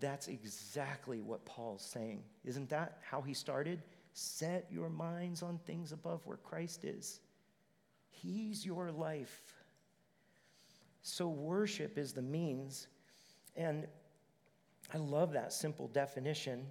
That's 0.01 0.29
exactly 0.29 1.21
what 1.21 1.45
Paul's 1.45 1.85
saying. 1.85 2.23
Isn't 2.45 2.69
that 2.69 2.99
how 3.03 3.21
he 3.21 3.35
started? 3.35 3.83
Set 4.13 4.67
your 4.71 4.89
minds 4.89 5.43
on 5.43 5.59
things 5.59 5.93
above 5.93 6.25
where 6.27 6.37
Christ 6.37 6.85
is. 6.85 7.21
He's 8.11 8.65
your 8.65 8.91
life. 8.91 9.43
So, 11.03 11.29
worship 11.29 11.99
is 11.99 12.13
the 12.13 12.23
means. 12.23 12.89
And 13.57 13.87
I 14.93 14.99
love 14.99 15.33
that 15.33 15.53
simple 15.53 15.89
definition. 15.89 16.67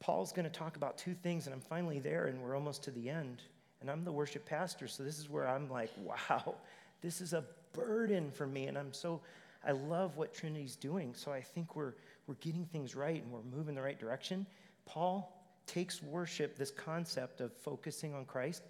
Paul's 0.00 0.32
going 0.32 0.44
to 0.44 0.50
talk 0.50 0.76
about 0.76 0.98
two 0.98 1.14
things, 1.14 1.46
and 1.46 1.54
I'm 1.54 1.60
finally 1.60 1.98
there, 1.98 2.26
and 2.26 2.42
we're 2.42 2.54
almost 2.54 2.82
to 2.84 2.90
the 2.90 3.08
end. 3.08 3.42
And 3.80 3.90
I'm 3.90 4.04
the 4.04 4.12
worship 4.12 4.44
pastor, 4.46 4.88
so 4.88 5.02
this 5.02 5.18
is 5.18 5.28
where 5.28 5.46
I'm 5.46 5.70
like, 5.70 5.90
wow, 6.30 6.56
this 7.04 7.20
is 7.20 7.34
a 7.34 7.44
burden 7.74 8.30
for 8.30 8.46
me. 8.46 8.66
And 8.66 8.78
I'm 8.78 8.92
so, 8.92 9.20
I 9.64 9.72
love 9.72 10.16
what 10.16 10.32
Trinity's 10.32 10.74
doing. 10.74 11.12
So 11.14 11.30
I 11.30 11.42
think 11.42 11.76
we're, 11.76 11.92
we're 12.26 12.36
getting 12.36 12.64
things 12.64 12.96
right 12.96 13.22
and 13.22 13.30
we're 13.30 13.42
moving 13.54 13.74
the 13.74 13.82
right 13.82 14.00
direction. 14.00 14.46
Paul 14.86 15.46
takes 15.66 16.02
worship, 16.02 16.56
this 16.56 16.70
concept 16.70 17.42
of 17.42 17.52
focusing 17.52 18.14
on 18.14 18.24
Christ, 18.24 18.62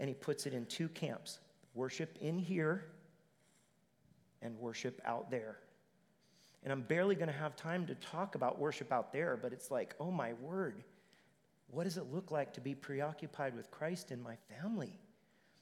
and 0.00 0.08
he 0.08 0.14
puts 0.14 0.46
it 0.46 0.52
in 0.52 0.66
two 0.66 0.88
camps 0.88 1.38
worship 1.74 2.18
in 2.20 2.38
here 2.38 2.86
and 4.42 4.58
worship 4.58 5.00
out 5.04 5.30
there. 5.30 5.58
And 6.64 6.72
I'm 6.72 6.82
barely 6.82 7.14
going 7.14 7.28
to 7.28 7.38
have 7.38 7.54
time 7.56 7.86
to 7.86 7.94
talk 7.94 8.34
about 8.34 8.58
worship 8.58 8.92
out 8.92 9.12
there, 9.12 9.38
but 9.40 9.52
it's 9.52 9.70
like, 9.70 9.94
oh 10.00 10.10
my 10.10 10.32
word, 10.34 10.82
what 11.70 11.84
does 11.84 11.96
it 11.96 12.12
look 12.12 12.32
like 12.32 12.52
to 12.54 12.60
be 12.60 12.74
preoccupied 12.74 13.54
with 13.54 13.70
Christ 13.70 14.10
in 14.10 14.20
my 14.20 14.34
family, 14.50 14.98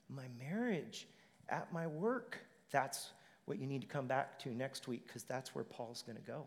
my 0.09 0.25
marriage, 0.39 1.07
at 1.49 1.73
my 1.73 1.87
work? 1.87 2.39
That's 2.71 3.13
what 3.47 3.59
you 3.59 3.67
need 3.67 3.81
to 3.81 3.87
come 3.87 4.07
back 4.07 4.39
to 4.41 4.51
next 4.51 4.89
week 4.89 5.07
because 5.07 5.23
that's 5.23 5.55
where 5.55 5.65
Paul's 5.65 6.03
going 6.03 6.17
to 6.17 6.23
go. 6.23 6.45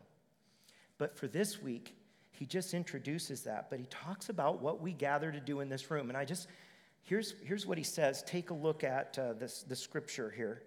But 0.98 1.18
for 1.18 1.28
this 1.28 1.62
week, 1.62 1.96
he 2.32 2.46
just 2.46 2.74
introduces 2.74 3.42
that, 3.44 3.70
but 3.70 3.80
he 3.80 3.86
talks 3.88 4.30
about 4.30 4.62
what 4.62 4.82
we 4.82 4.94
gather 4.94 5.32
to 5.32 5.40
do 5.40 5.62
in 5.62 5.70
this 5.70 5.90
room. 5.90 6.10
And 6.10 6.18
I 6.18 6.26
just, 6.26 6.48
here's, 7.04 7.36
here's 7.44 7.66
what 7.66 7.78
he 7.78 7.84
says. 7.84 8.24
Take 8.24 8.50
a 8.50 8.54
look 8.54 8.84
at 8.84 9.18
uh, 9.18 9.34
this, 9.34 9.64
the 9.64 9.76
scripture 9.76 10.30
here. 10.30 10.64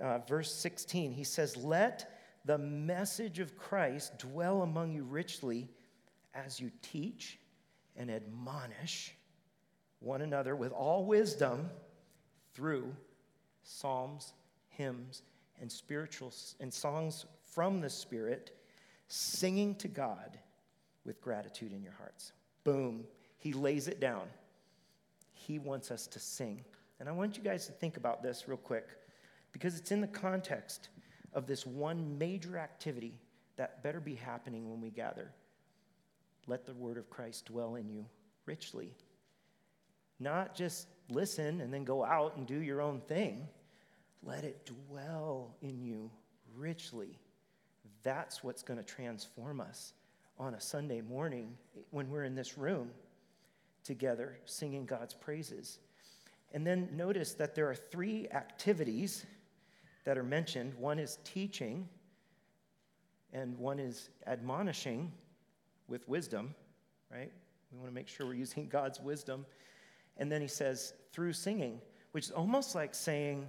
Uh, 0.00 0.18
verse 0.20 0.52
16, 0.52 1.12
he 1.12 1.24
says, 1.24 1.56
Let 1.56 2.18
the 2.44 2.58
message 2.58 3.38
of 3.38 3.56
Christ 3.56 4.18
dwell 4.18 4.62
among 4.62 4.92
you 4.92 5.04
richly 5.04 5.68
as 6.34 6.58
you 6.58 6.70
teach 6.80 7.38
and 7.96 8.10
admonish 8.10 9.14
one 10.00 10.22
another 10.22 10.56
with 10.56 10.72
all 10.72 11.04
wisdom 11.04 11.70
through 12.54 12.94
psalms, 13.62 14.34
hymns, 14.68 15.22
and 15.60 15.70
spiritual 15.70 16.32
and 16.60 16.72
songs 16.72 17.26
from 17.52 17.80
the 17.80 17.90
Spirit, 17.90 18.58
singing 19.08 19.74
to 19.76 19.88
God 19.88 20.38
with 21.04 21.20
gratitude 21.20 21.72
in 21.72 21.82
your 21.82 21.92
hearts. 21.92 22.32
Boom. 22.64 23.04
He 23.38 23.52
lays 23.52 23.88
it 23.88 24.00
down. 24.00 24.26
He 25.32 25.58
wants 25.58 25.90
us 25.90 26.06
to 26.08 26.18
sing. 26.18 26.64
And 27.00 27.08
I 27.08 27.12
want 27.12 27.36
you 27.36 27.42
guys 27.42 27.66
to 27.66 27.72
think 27.72 27.96
about 27.96 28.22
this 28.22 28.46
real 28.46 28.56
quick 28.56 28.90
because 29.52 29.78
it's 29.78 29.90
in 29.90 30.00
the 30.00 30.06
context 30.06 30.88
of 31.34 31.46
this 31.46 31.66
one 31.66 32.16
major 32.18 32.58
activity 32.58 33.18
that 33.56 33.82
better 33.82 34.00
be 34.00 34.14
happening 34.14 34.70
when 34.70 34.80
we 34.80 34.90
gather. 34.90 35.30
Let 36.46 36.64
the 36.64 36.74
word 36.74 36.96
of 36.96 37.10
Christ 37.10 37.46
dwell 37.46 37.74
in 37.74 37.88
you 37.88 38.06
richly. 38.46 38.94
Not 40.22 40.54
just 40.54 40.88
listen 41.08 41.60
and 41.60 41.72
then 41.72 41.84
go 41.84 42.04
out 42.04 42.36
and 42.36 42.46
do 42.46 42.60
your 42.60 42.80
own 42.80 43.00
thing. 43.00 43.48
Let 44.22 44.44
it 44.44 44.70
dwell 44.88 45.56
in 45.60 45.80
you 45.80 46.10
richly. 46.56 47.18
That's 48.02 48.42
what's 48.42 48.62
going 48.62 48.78
to 48.78 48.84
transform 48.84 49.60
us 49.60 49.94
on 50.38 50.54
a 50.54 50.60
Sunday 50.60 51.00
morning 51.00 51.56
when 51.90 52.10
we're 52.10 52.24
in 52.24 52.34
this 52.34 52.56
room 52.56 52.90
together 53.84 54.38
singing 54.44 54.86
God's 54.86 55.14
praises. 55.14 55.78
And 56.52 56.66
then 56.66 56.88
notice 56.92 57.34
that 57.34 57.54
there 57.54 57.68
are 57.68 57.74
three 57.74 58.28
activities 58.32 59.24
that 60.04 60.18
are 60.18 60.22
mentioned 60.22 60.74
one 60.74 60.98
is 60.98 61.18
teaching, 61.24 61.88
and 63.32 63.56
one 63.58 63.78
is 63.78 64.10
admonishing 64.26 65.12
with 65.88 66.06
wisdom, 66.08 66.54
right? 67.10 67.32
We 67.72 67.78
want 67.78 67.90
to 67.90 67.94
make 67.94 68.08
sure 68.08 68.26
we're 68.26 68.34
using 68.34 68.68
God's 68.70 69.00
wisdom. 69.00 69.46
And 70.16 70.30
then 70.30 70.40
he 70.40 70.48
says, 70.48 70.94
through 71.12 71.32
singing, 71.32 71.80
which 72.12 72.26
is 72.26 72.30
almost 72.30 72.74
like 72.74 72.94
saying, 72.94 73.48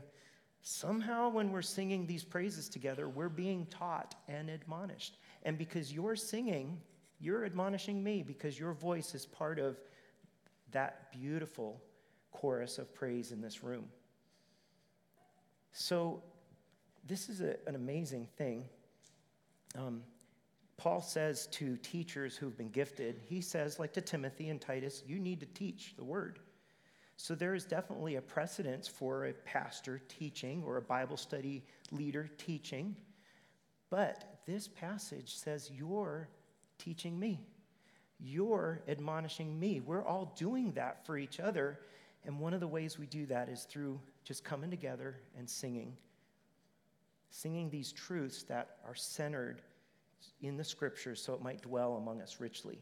somehow 0.61 1.29
when 1.29 1.51
we're 1.51 1.61
singing 1.61 2.07
these 2.07 2.23
praises 2.23 2.69
together, 2.69 3.09
we're 3.09 3.29
being 3.29 3.65
taught 3.67 4.15
and 4.27 4.49
admonished. 4.49 5.17
And 5.43 5.57
because 5.57 5.91
you're 5.91 6.15
singing, 6.15 6.79
you're 7.19 7.45
admonishing 7.45 8.03
me 8.03 8.23
because 8.23 8.57
your 8.59 8.73
voice 8.73 9.13
is 9.13 9.25
part 9.25 9.59
of 9.59 9.79
that 10.71 11.11
beautiful 11.11 11.81
chorus 12.31 12.77
of 12.77 12.93
praise 12.93 13.31
in 13.31 13.41
this 13.41 13.63
room. 13.63 13.85
So, 15.71 16.21
this 17.05 17.27
is 17.27 17.41
a, 17.41 17.55
an 17.67 17.75
amazing 17.75 18.27
thing. 18.37 18.65
Um, 19.77 20.03
Paul 20.77 21.01
says 21.01 21.47
to 21.47 21.77
teachers 21.77 22.35
who've 22.35 22.57
been 22.57 22.69
gifted, 22.69 23.19
he 23.27 23.41
says, 23.41 23.79
like 23.79 23.93
to 23.93 24.01
Timothy 24.01 24.49
and 24.49 24.59
Titus, 24.59 25.03
you 25.05 25.19
need 25.19 25.39
to 25.41 25.45
teach 25.47 25.95
the 25.97 26.03
word. 26.03 26.39
So 27.17 27.35
there 27.35 27.53
is 27.53 27.65
definitely 27.65 28.15
a 28.15 28.21
precedence 28.21 28.87
for 28.87 29.25
a 29.25 29.33
pastor 29.33 30.01
teaching 30.07 30.63
or 30.65 30.77
a 30.77 30.81
Bible 30.81 31.17
study 31.17 31.63
leader 31.91 32.29
teaching. 32.37 32.95
But 33.89 34.41
this 34.45 34.67
passage 34.67 35.35
says, 35.35 35.71
You're 35.73 36.27
teaching 36.79 37.19
me. 37.19 37.39
You're 38.19 38.81
admonishing 38.87 39.59
me. 39.59 39.81
We're 39.81 40.05
all 40.05 40.33
doing 40.37 40.71
that 40.73 41.05
for 41.05 41.17
each 41.17 41.39
other. 41.39 41.79
And 42.25 42.39
one 42.39 42.53
of 42.53 42.59
the 42.61 42.67
ways 42.67 42.97
we 42.97 43.05
do 43.05 43.25
that 43.27 43.49
is 43.49 43.63
through 43.63 43.99
just 44.23 44.43
coming 44.43 44.69
together 44.69 45.17
and 45.37 45.49
singing. 45.49 45.97
Singing 47.29 47.69
these 47.69 47.91
truths 47.91 48.43
that 48.43 48.77
are 48.87 48.95
centered 48.95 49.61
in 50.41 50.55
the 50.55 50.63
scriptures 50.63 51.21
so 51.21 51.33
it 51.33 51.41
might 51.41 51.61
dwell 51.61 51.95
among 51.95 52.21
us 52.21 52.39
richly. 52.39 52.79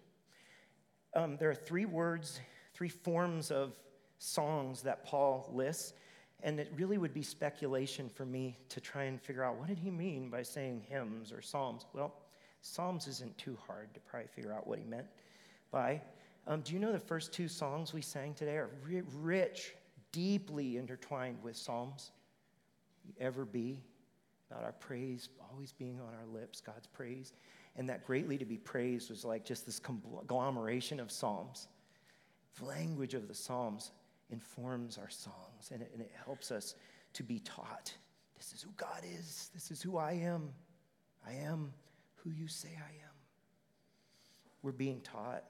Um, 1.16 1.38
there 1.38 1.50
are 1.50 1.56
three 1.56 1.86
words, 1.86 2.40
three 2.74 2.90
forms 2.90 3.52
of 3.52 3.74
songs 4.24 4.84
that 4.84 5.04
Paul 5.04 5.50
lists, 5.52 5.94
and 6.44 6.60
it 6.60 6.72
really 6.76 7.00
would 7.00 7.14
be 7.14 7.24
speculation 7.24 8.08
for 8.08 8.24
me 8.24 8.56
to 8.70 8.80
try 8.80 9.06
and 9.06 9.20
figure 9.20 9.44
out 9.44 9.58
what 9.58 9.68
did 9.68 9.80
he 9.80 9.90
mean 9.90 10.30
by 10.30 10.44
saying 10.44 10.84
hymns 10.88 11.32
or 11.32 11.42
psalms. 11.42 11.88
Well, 11.92 12.14
psalms 12.62 13.08
isn't 13.08 13.36
too 13.40 13.58
hard 13.66 13.92
to 13.96 14.00
probably 14.02 14.28
figure 14.28 14.54
out 14.54 14.68
what 14.68 14.78
he 14.78 14.86
meant 14.86 15.08
by. 15.72 16.02
Um, 16.46 16.62
do 16.62 16.74
you 16.74 16.80
know 16.80 16.92
the 16.92 17.00
first 17.00 17.34
two 17.34 17.48
songs 17.48 17.94
we 17.94 18.02
sang 18.04 18.36
today 18.36 18.58
are 18.58 18.70
rich, 19.22 19.74
deeply 20.12 20.78
intertwined 20.78 21.38
with 21.42 21.58
psalms? 21.58 22.12
Ever 23.20 23.44
be 23.44 23.82
about 24.52 24.64
our 24.64 24.74
praise 24.74 25.30
always 25.52 25.72
being 25.72 26.00
on 26.00 26.14
our 26.14 26.28
lips, 26.32 26.62
God's 26.62 26.86
praise. 26.86 27.34
And 27.76 27.90
that 27.90 28.06
greatly 28.06 28.38
to 28.38 28.46
be 28.46 28.58
praised 28.58 29.10
was 29.10 29.26
like 29.26 29.46
just 29.46 29.66
this 29.66 29.80
conglomeration 29.80 31.00
of 31.00 31.12
psalms. 31.12 31.70
The 32.60 32.66
language 32.66 33.16
of 33.16 33.28
the 33.28 33.34
psalms 33.34 33.92
informs 34.32 34.98
our 34.98 35.10
songs 35.10 35.72
and 35.72 35.82
it, 35.82 35.92
and 35.94 36.02
it 36.02 36.12
helps 36.26 36.52
us 36.52 36.76
to 37.14 37.24
be 37.24 37.40
taught. 37.40 37.94
This 38.38 38.54
is 38.54 38.62
who 38.62 38.72
God 38.78 39.04
is. 39.20 39.52
This 39.54 39.72
is 39.72 39.82
who 39.82 39.98
I 39.98 40.14
am. 40.14 40.50
I 41.28 41.34
am 41.34 41.74
who 42.16 42.32
you 42.32 42.48
say 42.48 42.70
I 42.70 42.92
am. 43.04 43.16
We're 44.64 44.72
being 44.72 45.02
taught 45.02 45.44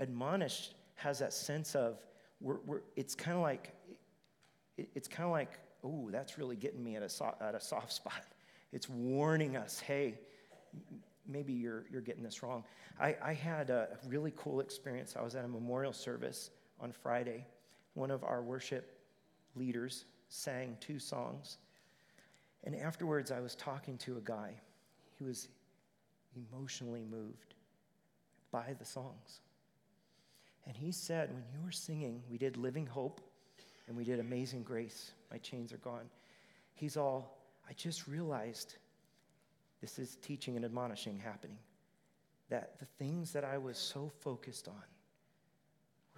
admonished 0.00 0.74
has 0.96 1.18
that 1.20 1.32
sense 1.32 1.76
of 1.76 2.02
we're, 2.40 2.58
we're 2.66 2.80
it's 2.96 3.14
kind 3.14 3.36
of 3.36 3.42
like 3.42 3.72
it, 4.76 4.88
it's 4.94 5.06
kind 5.06 5.26
of 5.26 5.30
like 5.30 5.58
oh 5.84 6.08
that's 6.10 6.38
really 6.38 6.56
getting 6.56 6.82
me 6.82 6.96
at 6.96 7.02
a, 7.02 7.08
so, 7.08 7.32
at 7.40 7.54
a 7.54 7.60
soft 7.60 7.92
spot 8.00 8.24
it's 8.72 8.88
warning 8.88 9.56
us 9.56 9.78
hey 9.78 10.18
maybe 11.28 11.52
you're, 11.52 11.84
you're 11.92 12.00
getting 12.00 12.24
this 12.24 12.42
wrong 12.42 12.64
I, 12.98 13.14
I 13.22 13.34
had 13.34 13.70
a 13.70 13.88
really 14.08 14.32
cool 14.36 14.60
experience 14.60 15.14
i 15.16 15.22
was 15.22 15.34
at 15.36 15.44
a 15.44 15.48
memorial 15.48 15.92
service 15.92 16.50
on 16.80 16.92
friday 16.92 17.46
one 17.94 18.10
of 18.10 18.24
our 18.24 18.42
worship 18.42 18.98
leaders 19.54 20.04
sang 20.28 20.76
two 20.80 20.98
songs 20.98 21.58
and 22.64 22.74
afterwards 22.76 23.30
i 23.30 23.40
was 23.40 23.54
talking 23.54 23.98
to 23.98 24.16
a 24.16 24.20
guy 24.20 24.52
he 25.18 25.24
was 25.24 25.48
emotionally 26.36 27.04
moved 27.04 27.54
by 28.52 28.74
the 28.78 28.84
songs 28.84 29.40
and 30.66 30.76
he 30.76 30.92
said, 30.92 31.30
when 31.32 31.42
you 31.52 31.64
were 31.64 31.72
singing, 31.72 32.22
we 32.30 32.38
did 32.38 32.56
Living 32.56 32.86
Hope 32.86 33.20
and 33.88 33.96
we 33.96 34.04
did 34.04 34.20
Amazing 34.20 34.62
Grace. 34.62 35.12
My 35.30 35.38
chains 35.38 35.72
are 35.72 35.78
gone. 35.78 36.08
He's 36.74 36.96
all, 36.96 37.38
I 37.68 37.72
just 37.72 38.06
realized 38.06 38.76
this 39.80 39.98
is 39.98 40.16
teaching 40.22 40.56
and 40.56 40.64
admonishing 40.64 41.18
happening. 41.18 41.58
That 42.50 42.78
the 42.78 42.84
things 42.84 43.32
that 43.32 43.44
I 43.44 43.58
was 43.58 43.78
so 43.78 44.12
focused 44.20 44.68
on 44.68 44.82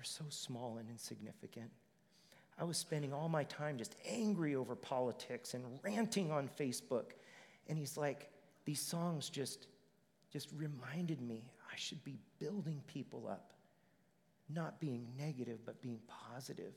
so 0.03 0.25
small 0.29 0.79
and 0.79 0.89
insignificant. 0.89 1.71
I 2.59 2.65
was 2.65 2.77
spending 2.77 3.13
all 3.13 3.29
my 3.29 3.45
time 3.45 3.79
just 3.79 3.97
angry 4.09 4.55
over 4.55 4.75
politics 4.77 5.55
and 5.55 5.65
ranting 5.83 6.31
on 6.31 6.49
Facebook. 6.49 7.13
And 7.69 7.79
he's 7.79 7.97
like, 7.97 8.31
these 8.65 8.81
songs 8.81 9.29
just, 9.29 9.67
just 10.33 10.49
reminded 10.57 11.21
me 11.21 11.45
I 11.73 11.77
should 11.77 12.05
be 12.05 12.19
building 12.39 12.83
people 12.87 13.27
up 13.29 13.53
not 14.55 14.81
being 14.81 15.07
negative, 15.19 15.59
but 15.65 15.81
being 15.81 15.99
positive. 16.09 16.73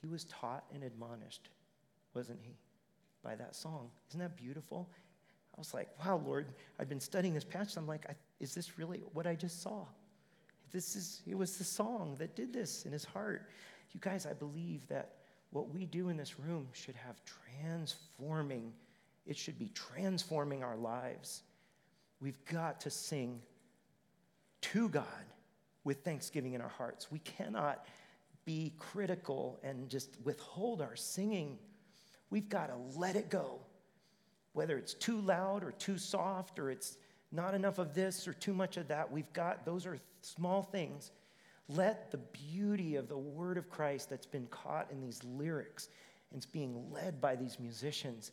He 0.00 0.06
was 0.06 0.24
taught 0.24 0.64
and 0.72 0.82
admonished, 0.82 1.48
wasn't 2.14 2.40
he, 2.42 2.56
by 3.22 3.34
that 3.34 3.54
song? 3.54 3.90
Isn't 4.08 4.20
that 4.20 4.36
beautiful? 4.36 4.88
I 5.54 5.60
was 5.60 5.74
like, 5.74 5.88
wow, 6.04 6.22
Lord, 6.24 6.46
I've 6.78 6.88
been 6.88 7.00
studying 7.00 7.34
this 7.34 7.44
passage. 7.44 7.76
I'm 7.76 7.86
like, 7.86 8.06
is 8.38 8.54
this 8.54 8.78
really 8.78 9.02
what 9.12 9.26
I 9.26 9.34
just 9.34 9.62
saw? 9.62 9.84
This 10.72 10.96
is, 10.96 11.22
it 11.26 11.36
was 11.36 11.56
the 11.56 11.64
song 11.64 12.16
that 12.18 12.36
did 12.36 12.52
this 12.52 12.86
in 12.86 12.92
his 12.92 13.04
heart. 13.04 13.48
You 13.92 14.00
guys, 14.00 14.26
I 14.26 14.32
believe 14.32 14.86
that 14.88 15.16
what 15.50 15.70
we 15.70 15.84
do 15.84 16.08
in 16.08 16.16
this 16.16 16.38
room 16.38 16.68
should 16.72 16.94
have 16.94 17.20
transforming, 17.24 18.72
it 19.26 19.36
should 19.36 19.58
be 19.58 19.70
transforming 19.74 20.62
our 20.62 20.76
lives. 20.76 21.42
We've 22.20 22.42
got 22.44 22.80
to 22.82 22.90
sing 22.90 23.40
to 24.62 24.88
God 24.88 25.04
with 25.84 26.04
thanksgiving 26.04 26.52
in 26.52 26.60
our 26.60 26.68
hearts. 26.68 27.10
We 27.10 27.18
cannot 27.20 27.86
be 28.44 28.72
critical 28.78 29.58
and 29.62 29.88
just 29.88 30.16
withhold 30.24 30.82
our 30.82 30.96
singing. 30.96 31.58
We've 32.30 32.48
got 32.48 32.68
to 32.68 32.98
let 32.98 33.16
it 33.16 33.30
go. 33.30 33.60
Whether 34.52 34.76
it's 34.76 34.94
too 34.94 35.20
loud 35.20 35.64
or 35.64 35.72
too 35.72 35.98
soft 35.98 36.58
or 36.58 36.70
it's 36.70 36.96
not 37.32 37.54
enough 37.54 37.78
of 37.78 37.94
this 37.94 38.26
or 38.26 38.32
too 38.32 38.52
much 38.52 38.76
of 38.76 38.88
that, 38.88 39.10
we've 39.10 39.32
got, 39.32 39.64
those 39.64 39.86
are 39.86 39.98
small 40.22 40.62
things. 40.62 41.12
Let 41.68 42.10
the 42.10 42.18
beauty 42.18 42.96
of 42.96 43.08
the 43.08 43.18
word 43.18 43.56
of 43.56 43.70
Christ 43.70 44.10
that's 44.10 44.26
been 44.26 44.46
caught 44.46 44.90
in 44.90 45.00
these 45.00 45.22
lyrics 45.24 45.88
and 46.30 46.38
it's 46.38 46.46
being 46.46 46.90
led 46.90 47.20
by 47.20 47.36
these 47.36 47.58
musicians, 47.58 48.32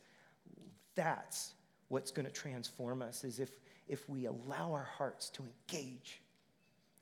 that's 0.95 1.53
what's 1.89 2.11
going 2.11 2.25
to 2.25 2.31
transform 2.31 3.01
us 3.01 3.23
is 3.23 3.39
if 3.39 3.51
if 3.87 4.07
we 4.09 4.25
allow 4.25 4.73
our 4.73 4.87
hearts 4.97 5.29
to 5.29 5.43
engage 5.43 6.21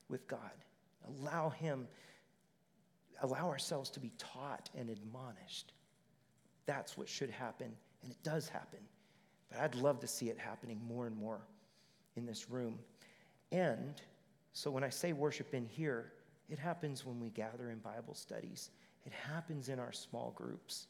with 0.08 0.26
God, 0.28 0.38
allow 1.08 1.50
Him, 1.50 1.88
allow 3.22 3.48
ourselves 3.48 3.90
to 3.90 4.00
be 4.00 4.12
taught 4.18 4.70
and 4.76 4.88
admonished. 4.88 5.72
That's 6.64 6.96
what 6.96 7.08
should 7.08 7.30
happen, 7.30 7.72
and 8.02 8.12
it 8.12 8.22
does 8.22 8.48
happen. 8.48 8.78
But 9.50 9.60
I'd 9.60 9.74
love 9.74 10.00
to 10.00 10.06
see 10.06 10.28
it 10.28 10.38
happening 10.38 10.80
more 10.86 11.06
and 11.06 11.16
more 11.16 11.40
in 12.16 12.26
this 12.26 12.50
room. 12.50 12.78
And 13.52 14.00
so 14.52 14.70
when 14.70 14.84
I 14.84 14.88
say 14.90 15.12
worship 15.12 15.54
in 15.54 15.66
here, 15.66 16.12
it 16.48 16.58
happens 16.58 17.04
when 17.04 17.20
we 17.20 17.30
gather 17.30 17.70
in 17.70 17.78
Bible 17.78 18.14
studies, 18.14 18.70
it 19.04 19.12
happens 19.12 19.68
in 19.68 19.78
our 19.78 19.92
small 19.92 20.32
groups. 20.36 20.86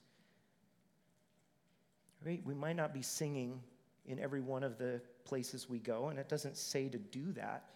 Right? 2.25 2.43
We 2.45 2.55
might 2.55 2.77
not 2.77 2.95
be 2.95 3.03
singing 3.03 3.61
in 4.07 4.19
every 4.19 4.41
one 4.41 4.62
of 4.62 4.79
the 4.79 5.01
places 5.25 5.69
we 5.69 5.79
go, 5.79 6.09
and 6.09 6.19
it 6.19 6.29
doesn't 6.29 6.57
say 6.57 6.89
to 6.89 6.99
do 6.99 7.33
that, 7.33 7.71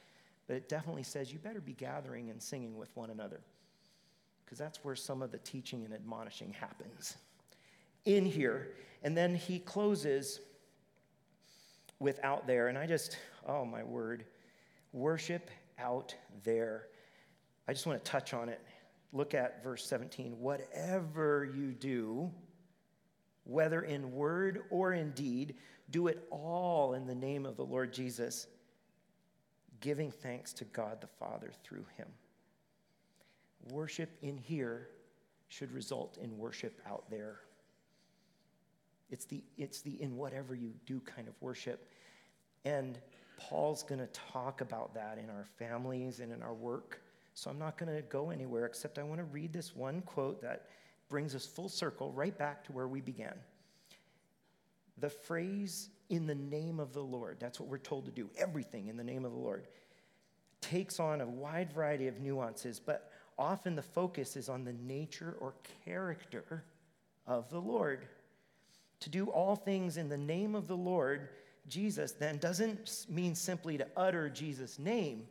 but 0.47 0.57
it 0.57 0.69
definitely 0.69 1.03
says 1.03 1.33
you 1.33 1.39
better 1.39 1.61
be 1.61 1.73
gathering 1.73 2.31
and 2.31 2.43
singing 2.43 2.77
with 2.77 2.95
one 2.97 3.11
another, 3.11 3.41
because 4.45 4.59
that's 4.59 4.85
where 4.85 4.95
some 4.95 5.23
of 5.23 5.33
the 5.33 5.39
teaching 5.39 5.85
and 5.85 5.93
admonishing 5.93 6.53
happens 6.53 7.17
in 8.05 8.25
here. 8.25 8.73
And 9.03 9.17
then 9.17 9.35
he 9.35 9.59
closes 9.59 10.41
with 12.01 12.19
out 12.25 12.47
there, 12.47 12.69
and 12.69 12.77
I 12.77 12.87
just, 12.87 13.17
oh 13.47 13.65
my 13.65 13.85
word, 13.85 14.25
worship 14.93 15.51
out 15.79 16.15
there. 16.43 16.89
I 17.69 17.73
just 17.73 17.87
want 17.87 18.03
to 18.05 18.11
touch 18.11 18.35
on 18.35 18.49
it. 18.49 18.61
Look 19.13 19.35
at 19.35 19.63
verse 19.63 19.87
17. 19.87 20.41
Whatever 20.41 21.45
you 21.55 21.73
do, 21.73 22.33
whether 23.45 23.83
in 23.83 24.13
word 24.13 24.63
or 24.71 24.93
in 24.93 25.11
deed, 25.13 25.55
do 25.91 26.07
it 26.07 26.27
all 26.31 26.95
in 26.95 27.07
the 27.07 27.15
name 27.15 27.45
of 27.45 27.57
the 27.57 27.65
Lord 27.65 27.93
Jesus, 27.93 28.47
giving 29.81 30.11
thanks 30.11 30.53
to 30.55 30.65
God 30.65 31.01
the 31.01 31.07
Father 31.07 31.51
through 31.63 31.85
him. 31.97 32.09
Worship 33.71 34.11
in 34.23 34.39
here 34.39 34.89
should 35.49 35.73
result 35.73 36.17
in 36.17 36.39
worship 36.39 36.81
out 36.89 37.11
there. 37.11 37.41
It's 39.11 39.25
the, 39.25 39.43
it's 39.57 39.81
the 39.83 40.01
in 40.01 40.17
whatever 40.17 40.55
you 40.55 40.73
do 40.87 41.01
kind 41.01 41.29
of 41.29 41.35
worship. 41.41 41.89
And 42.65 42.99
Paul's 43.37 43.83
going 43.83 44.01
to 44.01 44.09
talk 44.09 44.61
about 44.61 44.95
that 44.95 45.19
in 45.19 45.31
our 45.31 45.47
families 45.59 46.21
and 46.21 46.33
in 46.33 46.43
our 46.43 46.55
work. 46.55 47.03
So 47.35 47.51
I'm 47.51 47.59
not 47.59 47.79
going 47.79 47.95
to 47.95 48.03
go 48.03 48.31
anywhere 48.31 48.67
except 48.67 48.99
I 48.99 49.03
want 49.03 49.19
to 49.19 49.25
read 49.25 49.53
this 49.53 49.75
one 49.75 50.03
quote 50.03 50.43
that 50.43 50.67
brings 51.09 51.35
us 51.35 51.47
full 51.47 51.69
circle 51.69 52.13
right 52.13 52.37
back 52.37 52.65
to 52.65 52.73
where 52.73 52.89
we 52.89 53.01
began. 53.01 53.35
The 54.99 55.11
phrase, 55.11 55.89
in 56.11 56.27
the 56.27 56.35
name 56.35 56.79
of 56.79 56.93
the 56.93 57.03
Lord, 57.03 57.39
that's 57.41 57.59
what 57.59 57.69
we're 57.69 57.79
told 57.79 58.05
to 58.05 58.11
do, 58.11 58.29
everything 58.37 58.89
in 58.89 58.97
the 58.97 59.05
name 59.05 59.25
of 59.25 59.33
the 59.33 59.39
Lord, 59.39 59.67
takes 60.61 61.01
on 61.01 61.23
a 61.23 61.27
wide 61.27 61.73
variety 61.73 62.07
of 62.07 62.21
nuances, 62.21 62.79
but 62.79 63.11
often 63.39 63.75
the 63.75 63.83
focus 63.83 64.37
is 64.37 64.51
on 64.51 64.65
the 64.65 64.75
nature 64.75 65.37
or 65.41 65.55
character 65.85 66.65
of 67.27 67.49
the 67.49 67.61
Lord. 67.61 68.07
To 69.01 69.11
do 69.11 69.27
all 69.27 69.57
things 69.57 69.97
in 69.97 70.09
the 70.09 70.19
name 70.19 70.55
of 70.55 70.69
the 70.69 70.77
Lord, 70.77 71.31
Jesus, 71.69 72.13
then 72.13 72.39
doesn't 72.39 73.07
mean 73.09 73.35
simply 73.35 73.79
to 73.79 73.87
utter 73.97 74.29
Jesus' 74.29 74.79
name, 74.79 75.27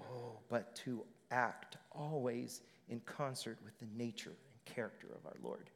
oh, 0.00 0.38
but 0.48 0.74
to 0.76 1.04
act 1.30 1.76
always 1.92 2.62
in 2.88 3.00
concert 3.00 3.58
with 3.64 3.78
the 3.78 3.86
nature 3.96 4.30
and 4.30 4.74
character 4.74 5.08
of 5.14 5.24
our 5.26 5.36
Lord. 5.42 5.70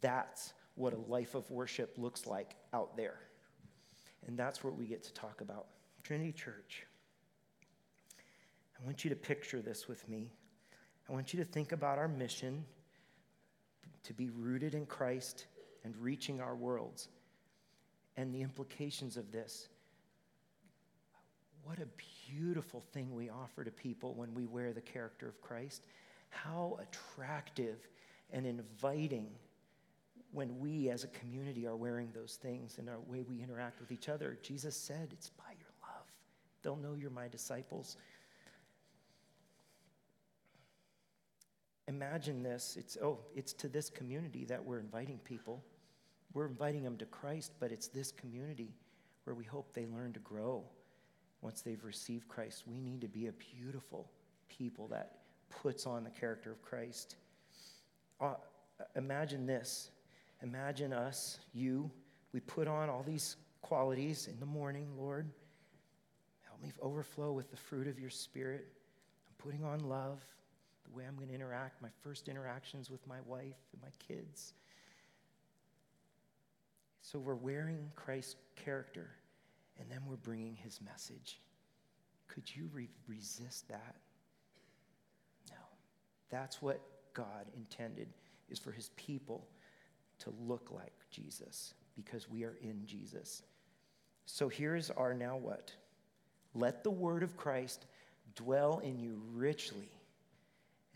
That's 0.00 0.52
what 0.74 0.92
a 0.92 1.10
life 1.10 1.34
of 1.34 1.48
worship 1.50 1.94
looks 1.96 2.26
like 2.26 2.56
out 2.72 2.96
there. 2.96 3.20
And 4.26 4.36
that's 4.36 4.64
what 4.64 4.76
we 4.76 4.86
get 4.86 5.02
to 5.04 5.12
talk 5.12 5.40
about. 5.40 5.66
Trinity 6.02 6.32
Church. 6.32 6.86
I 8.80 8.84
want 8.84 9.04
you 9.04 9.10
to 9.10 9.16
picture 9.16 9.60
this 9.60 9.86
with 9.86 10.08
me. 10.08 10.32
I 11.08 11.12
want 11.12 11.32
you 11.32 11.38
to 11.38 11.44
think 11.44 11.72
about 11.72 11.98
our 11.98 12.08
mission 12.08 12.64
to 14.04 14.12
be 14.12 14.30
rooted 14.30 14.74
in 14.74 14.86
Christ 14.86 15.46
and 15.84 15.96
reaching 15.96 16.40
our 16.40 16.54
worlds 16.54 17.08
and 18.16 18.34
the 18.34 18.42
implications 18.42 19.16
of 19.16 19.32
this. 19.32 19.68
What 21.64 21.78
a 21.78 21.86
beautiful 22.30 22.82
thing 22.92 23.14
we 23.14 23.30
offer 23.30 23.64
to 23.64 23.70
people 23.70 24.14
when 24.14 24.34
we 24.34 24.46
wear 24.46 24.72
the 24.72 24.80
character 24.80 25.28
of 25.28 25.40
Christ. 25.40 25.86
How 26.30 26.78
attractive 26.80 27.78
and 28.32 28.46
inviting 28.46 29.28
when 30.32 30.58
we 30.58 30.88
as 30.88 31.04
a 31.04 31.08
community 31.08 31.66
are 31.66 31.76
wearing 31.76 32.10
those 32.14 32.38
things 32.40 32.78
and 32.78 32.88
our 32.88 32.98
way 33.06 33.22
we 33.22 33.42
interact 33.42 33.80
with 33.80 33.92
each 33.92 34.08
other. 34.08 34.38
Jesus 34.42 34.74
said, 34.74 35.10
It's 35.12 35.28
by 35.30 35.52
your 35.58 35.68
love. 35.82 36.06
They'll 36.62 36.76
know 36.76 36.94
you're 36.94 37.10
my 37.10 37.28
disciples. 37.28 37.96
Imagine 41.86 42.42
this. 42.42 42.76
It's 42.78 42.96
oh, 43.02 43.18
it's 43.34 43.52
to 43.54 43.68
this 43.68 43.90
community 43.90 44.44
that 44.46 44.64
we're 44.64 44.78
inviting 44.78 45.18
people. 45.18 45.62
We're 46.34 46.46
inviting 46.46 46.82
them 46.82 46.96
to 46.98 47.06
Christ, 47.06 47.52
but 47.60 47.72
it's 47.72 47.88
this 47.88 48.12
community 48.12 48.74
where 49.24 49.34
we 49.34 49.44
hope 49.44 49.72
they 49.72 49.86
learn 49.86 50.12
to 50.14 50.20
grow 50.20 50.64
once 51.40 51.60
they've 51.60 51.84
received 51.84 52.28
Christ. 52.28 52.64
We 52.66 52.80
need 52.80 53.00
to 53.02 53.08
be 53.08 53.26
a 53.26 53.32
beautiful 53.32 54.10
people 54.48 54.88
that 54.88 55.18
puts 55.50 55.86
on 55.86 56.04
the 56.04 56.10
character 56.10 56.50
of 56.50 56.62
Christ. 56.62 57.16
Uh, 58.20 58.34
imagine 58.96 59.46
this. 59.46 59.90
Imagine 60.42 60.92
us, 60.92 61.38
you, 61.52 61.90
we 62.32 62.40
put 62.40 62.66
on 62.66 62.88
all 62.88 63.02
these 63.02 63.36
qualities 63.60 64.26
in 64.26 64.40
the 64.40 64.46
morning, 64.46 64.88
Lord. 64.98 65.30
Help 66.42 66.60
me 66.62 66.72
overflow 66.80 67.32
with 67.32 67.50
the 67.50 67.56
fruit 67.56 67.86
of 67.86 68.00
your 68.00 68.10
spirit. 68.10 68.66
I'm 69.28 69.34
putting 69.38 69.64
on 69.64 69.80
love, 69.80 70.24
the 70.84 70.96
way 70.96 71.04
I'm 71.06 71.14
going 71.14 71.28
to 71.28 71.34
interact, 71.34 71.80
my 71.80 71.90
first 72.02 72.28
interactions 72.28 72.90
with 72.90 73.06
my 73.06 73.20
wife 73.26 73.56
and 73.72 73.82
my 73.82 73.90
kids. 74.04 74.54
So 77.12 77.18
we're 77.18 77.34
wearing 77.34 77.90
Christ's 77.94 78.36
character, 78.56 79.10
and 79.78 79.90
then 79.90 79.98
we're 80.08 80.16
bringing 80.16 80.56
his 80.56 80.80
message. 80.80 81.42
Could 82.26 82.44
you 82.56 82.70
re- 82.72 82.88
resist 83.06 83.68
that? 83.68 83.96
No. 85.50 85.58
That's 86.30 86.62
what 86.62 86.80
God 87.12 87.50
intended, 87.54 88.08
is 88.48 88.58
for 88.58 88.72
his 88.72 88.88
people 88.96 89.46
to 90.20 90.32
look 90.40 90.70
like 90.70 90.94
Jesus, 91.10 91.74
because 91.94 92.30
we 92.30 92.44
are 92.44 92.56
in 92.62 92.86
Jesus. 92.86 93.42
So 94.24 94.48
here's 94.48 94.90
our 94.90 95.12
now 95.12 95.36
what? 95.36 95.70
Let 96.54 96.82
the 96.82 96.90
word 96.90 97.22
of 97.22 97.36
Christ 97.36 97.84
dwell 98.36 98.78
in 98.78 98.98
you 98.98 99.20
richly, 99.34 99.90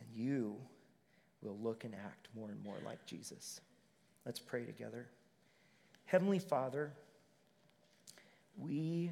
and 0.00 0.08
you 0.14 0.56
will 1.42 1.58
look 1.60 1.84
and 1.84 1.94
act 1.94 2.28
more 2.34 2.48
and 2.48 2.64
more 2.64 2.78
like 2.86 3.04
Jesus. 3.04 3.60
Let's 4.24 4.40
pray 4.40 4.64
together. 4.64 5.08
Heavenly 6.06 6.38
Father, 6.38 6.92
we 8.56 9.10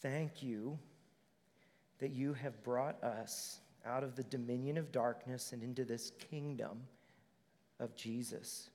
thank 0.00 0.40
you 0.40 0.78
that 1.98 2.12
you 2.12 2.32
have 2.32 2.62
brought 2.62 3.02
us 3.02 3.58
out 3.84 4.04
of 4.04 4.14
the 4.14 4.22
dominion 4.22 4.78
of 4.78 4.92
darkness 4.92 5.52
and 5.52 5.64
into 5.64 5.84
this 5.84 6.12
kingdom 6.30 6.80
of 7.80 7.96
Jesus. 7.96 8.70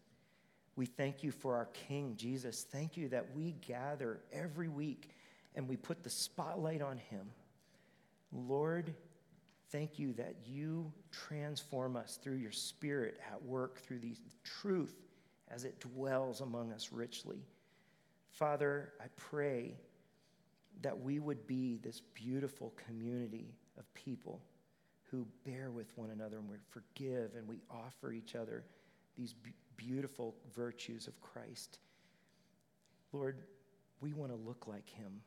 We 0.76 0.86
thank 0.86 1.24
you 1.24 1.32
for 1.32 1.56
our 1.56 1.68
King, 1.68 2.16
Jesus. 2.18 2.66
Thank 2.70 2.98
you 2.98 3.08
that 3.10 3.34
we 3.34 3.56
gather 3.66 4.20
every 4.34 4.68
week 4.68 5.12
and 5.56 5.70
we 5.70 5.78
put 5.78 6.04
the 6.04 6.10
spotlight 6.10 6.82
on 6.82 6.98
him. 6.98 7.28
Lord, 8.34 8.94
thank 9.72 9.98
you 9.98 10.12
that 10.14 10.36
you 10.46 10.92
transform 11.12 11.96
us 11.96 12.20
through 12.22 12.36
your 12.36 12.52
spirit 12.52 13.22
at 13.32 13.42
work, 13.42 13.80
through 13.80 14.00
the 14.00 14.18
truth 14.44 15.07
as 15.50 15.64
it 15.64 15.80
dwells 15.80 16.42
among 16.42 16.72
us 16.72 16.90
richly. 16.92 17.46
Father, 18.32 18.94
I 19.02 19.06
pray 19.16 19.76
that 20.82 21.00
we 21.00 21.20
would 21.20 21.48
be 21.48 21.78
this 21.78 22.02
beautiful 22.14 22.74
community 22.86 23.56
of 23.78 23.92
people 23.94 24.42
who 25.10 25.26
bear 25.46 25.72
with 25.72 25.88
one 25.98 26.10
another 26.10 26.38
and 26.38 26.50
we 26.50 26.58
forgive 26.70 27.32
and 27.36 27.48
we 27.48 27.62
offer 27.72 28.12
each 28.12 28.36
other 28.36 28.64
these 29.18 29.34
beautiful 29.78 30.36
virtues 30.56 31.08
of 31.08 31.20
Christ. 31.22 31.80
Lord, 33.12 33.38
we 34.02 34.14
want 34.14 34.32
to 34.32 34.38
look 34.38 34.68
like 34.68 34.90
him 34.90 35.22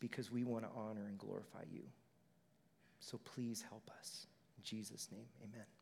because 0.00 0.30
we 0.30 0.44
want 0.44 0.64
to 0.64 0.70
honor 0.76 1.06
and 1.06 1.18
glorify 1.18 1.62
you. 1.72 1.82
So 3.00 3.18
please 3.18 3.64
help 3.68 3.90
us. 3.98 4.26
In 4.58 4.64
Jesus' 4.64 5.08
name, 5.10 5.26
amen. 5.42 5.77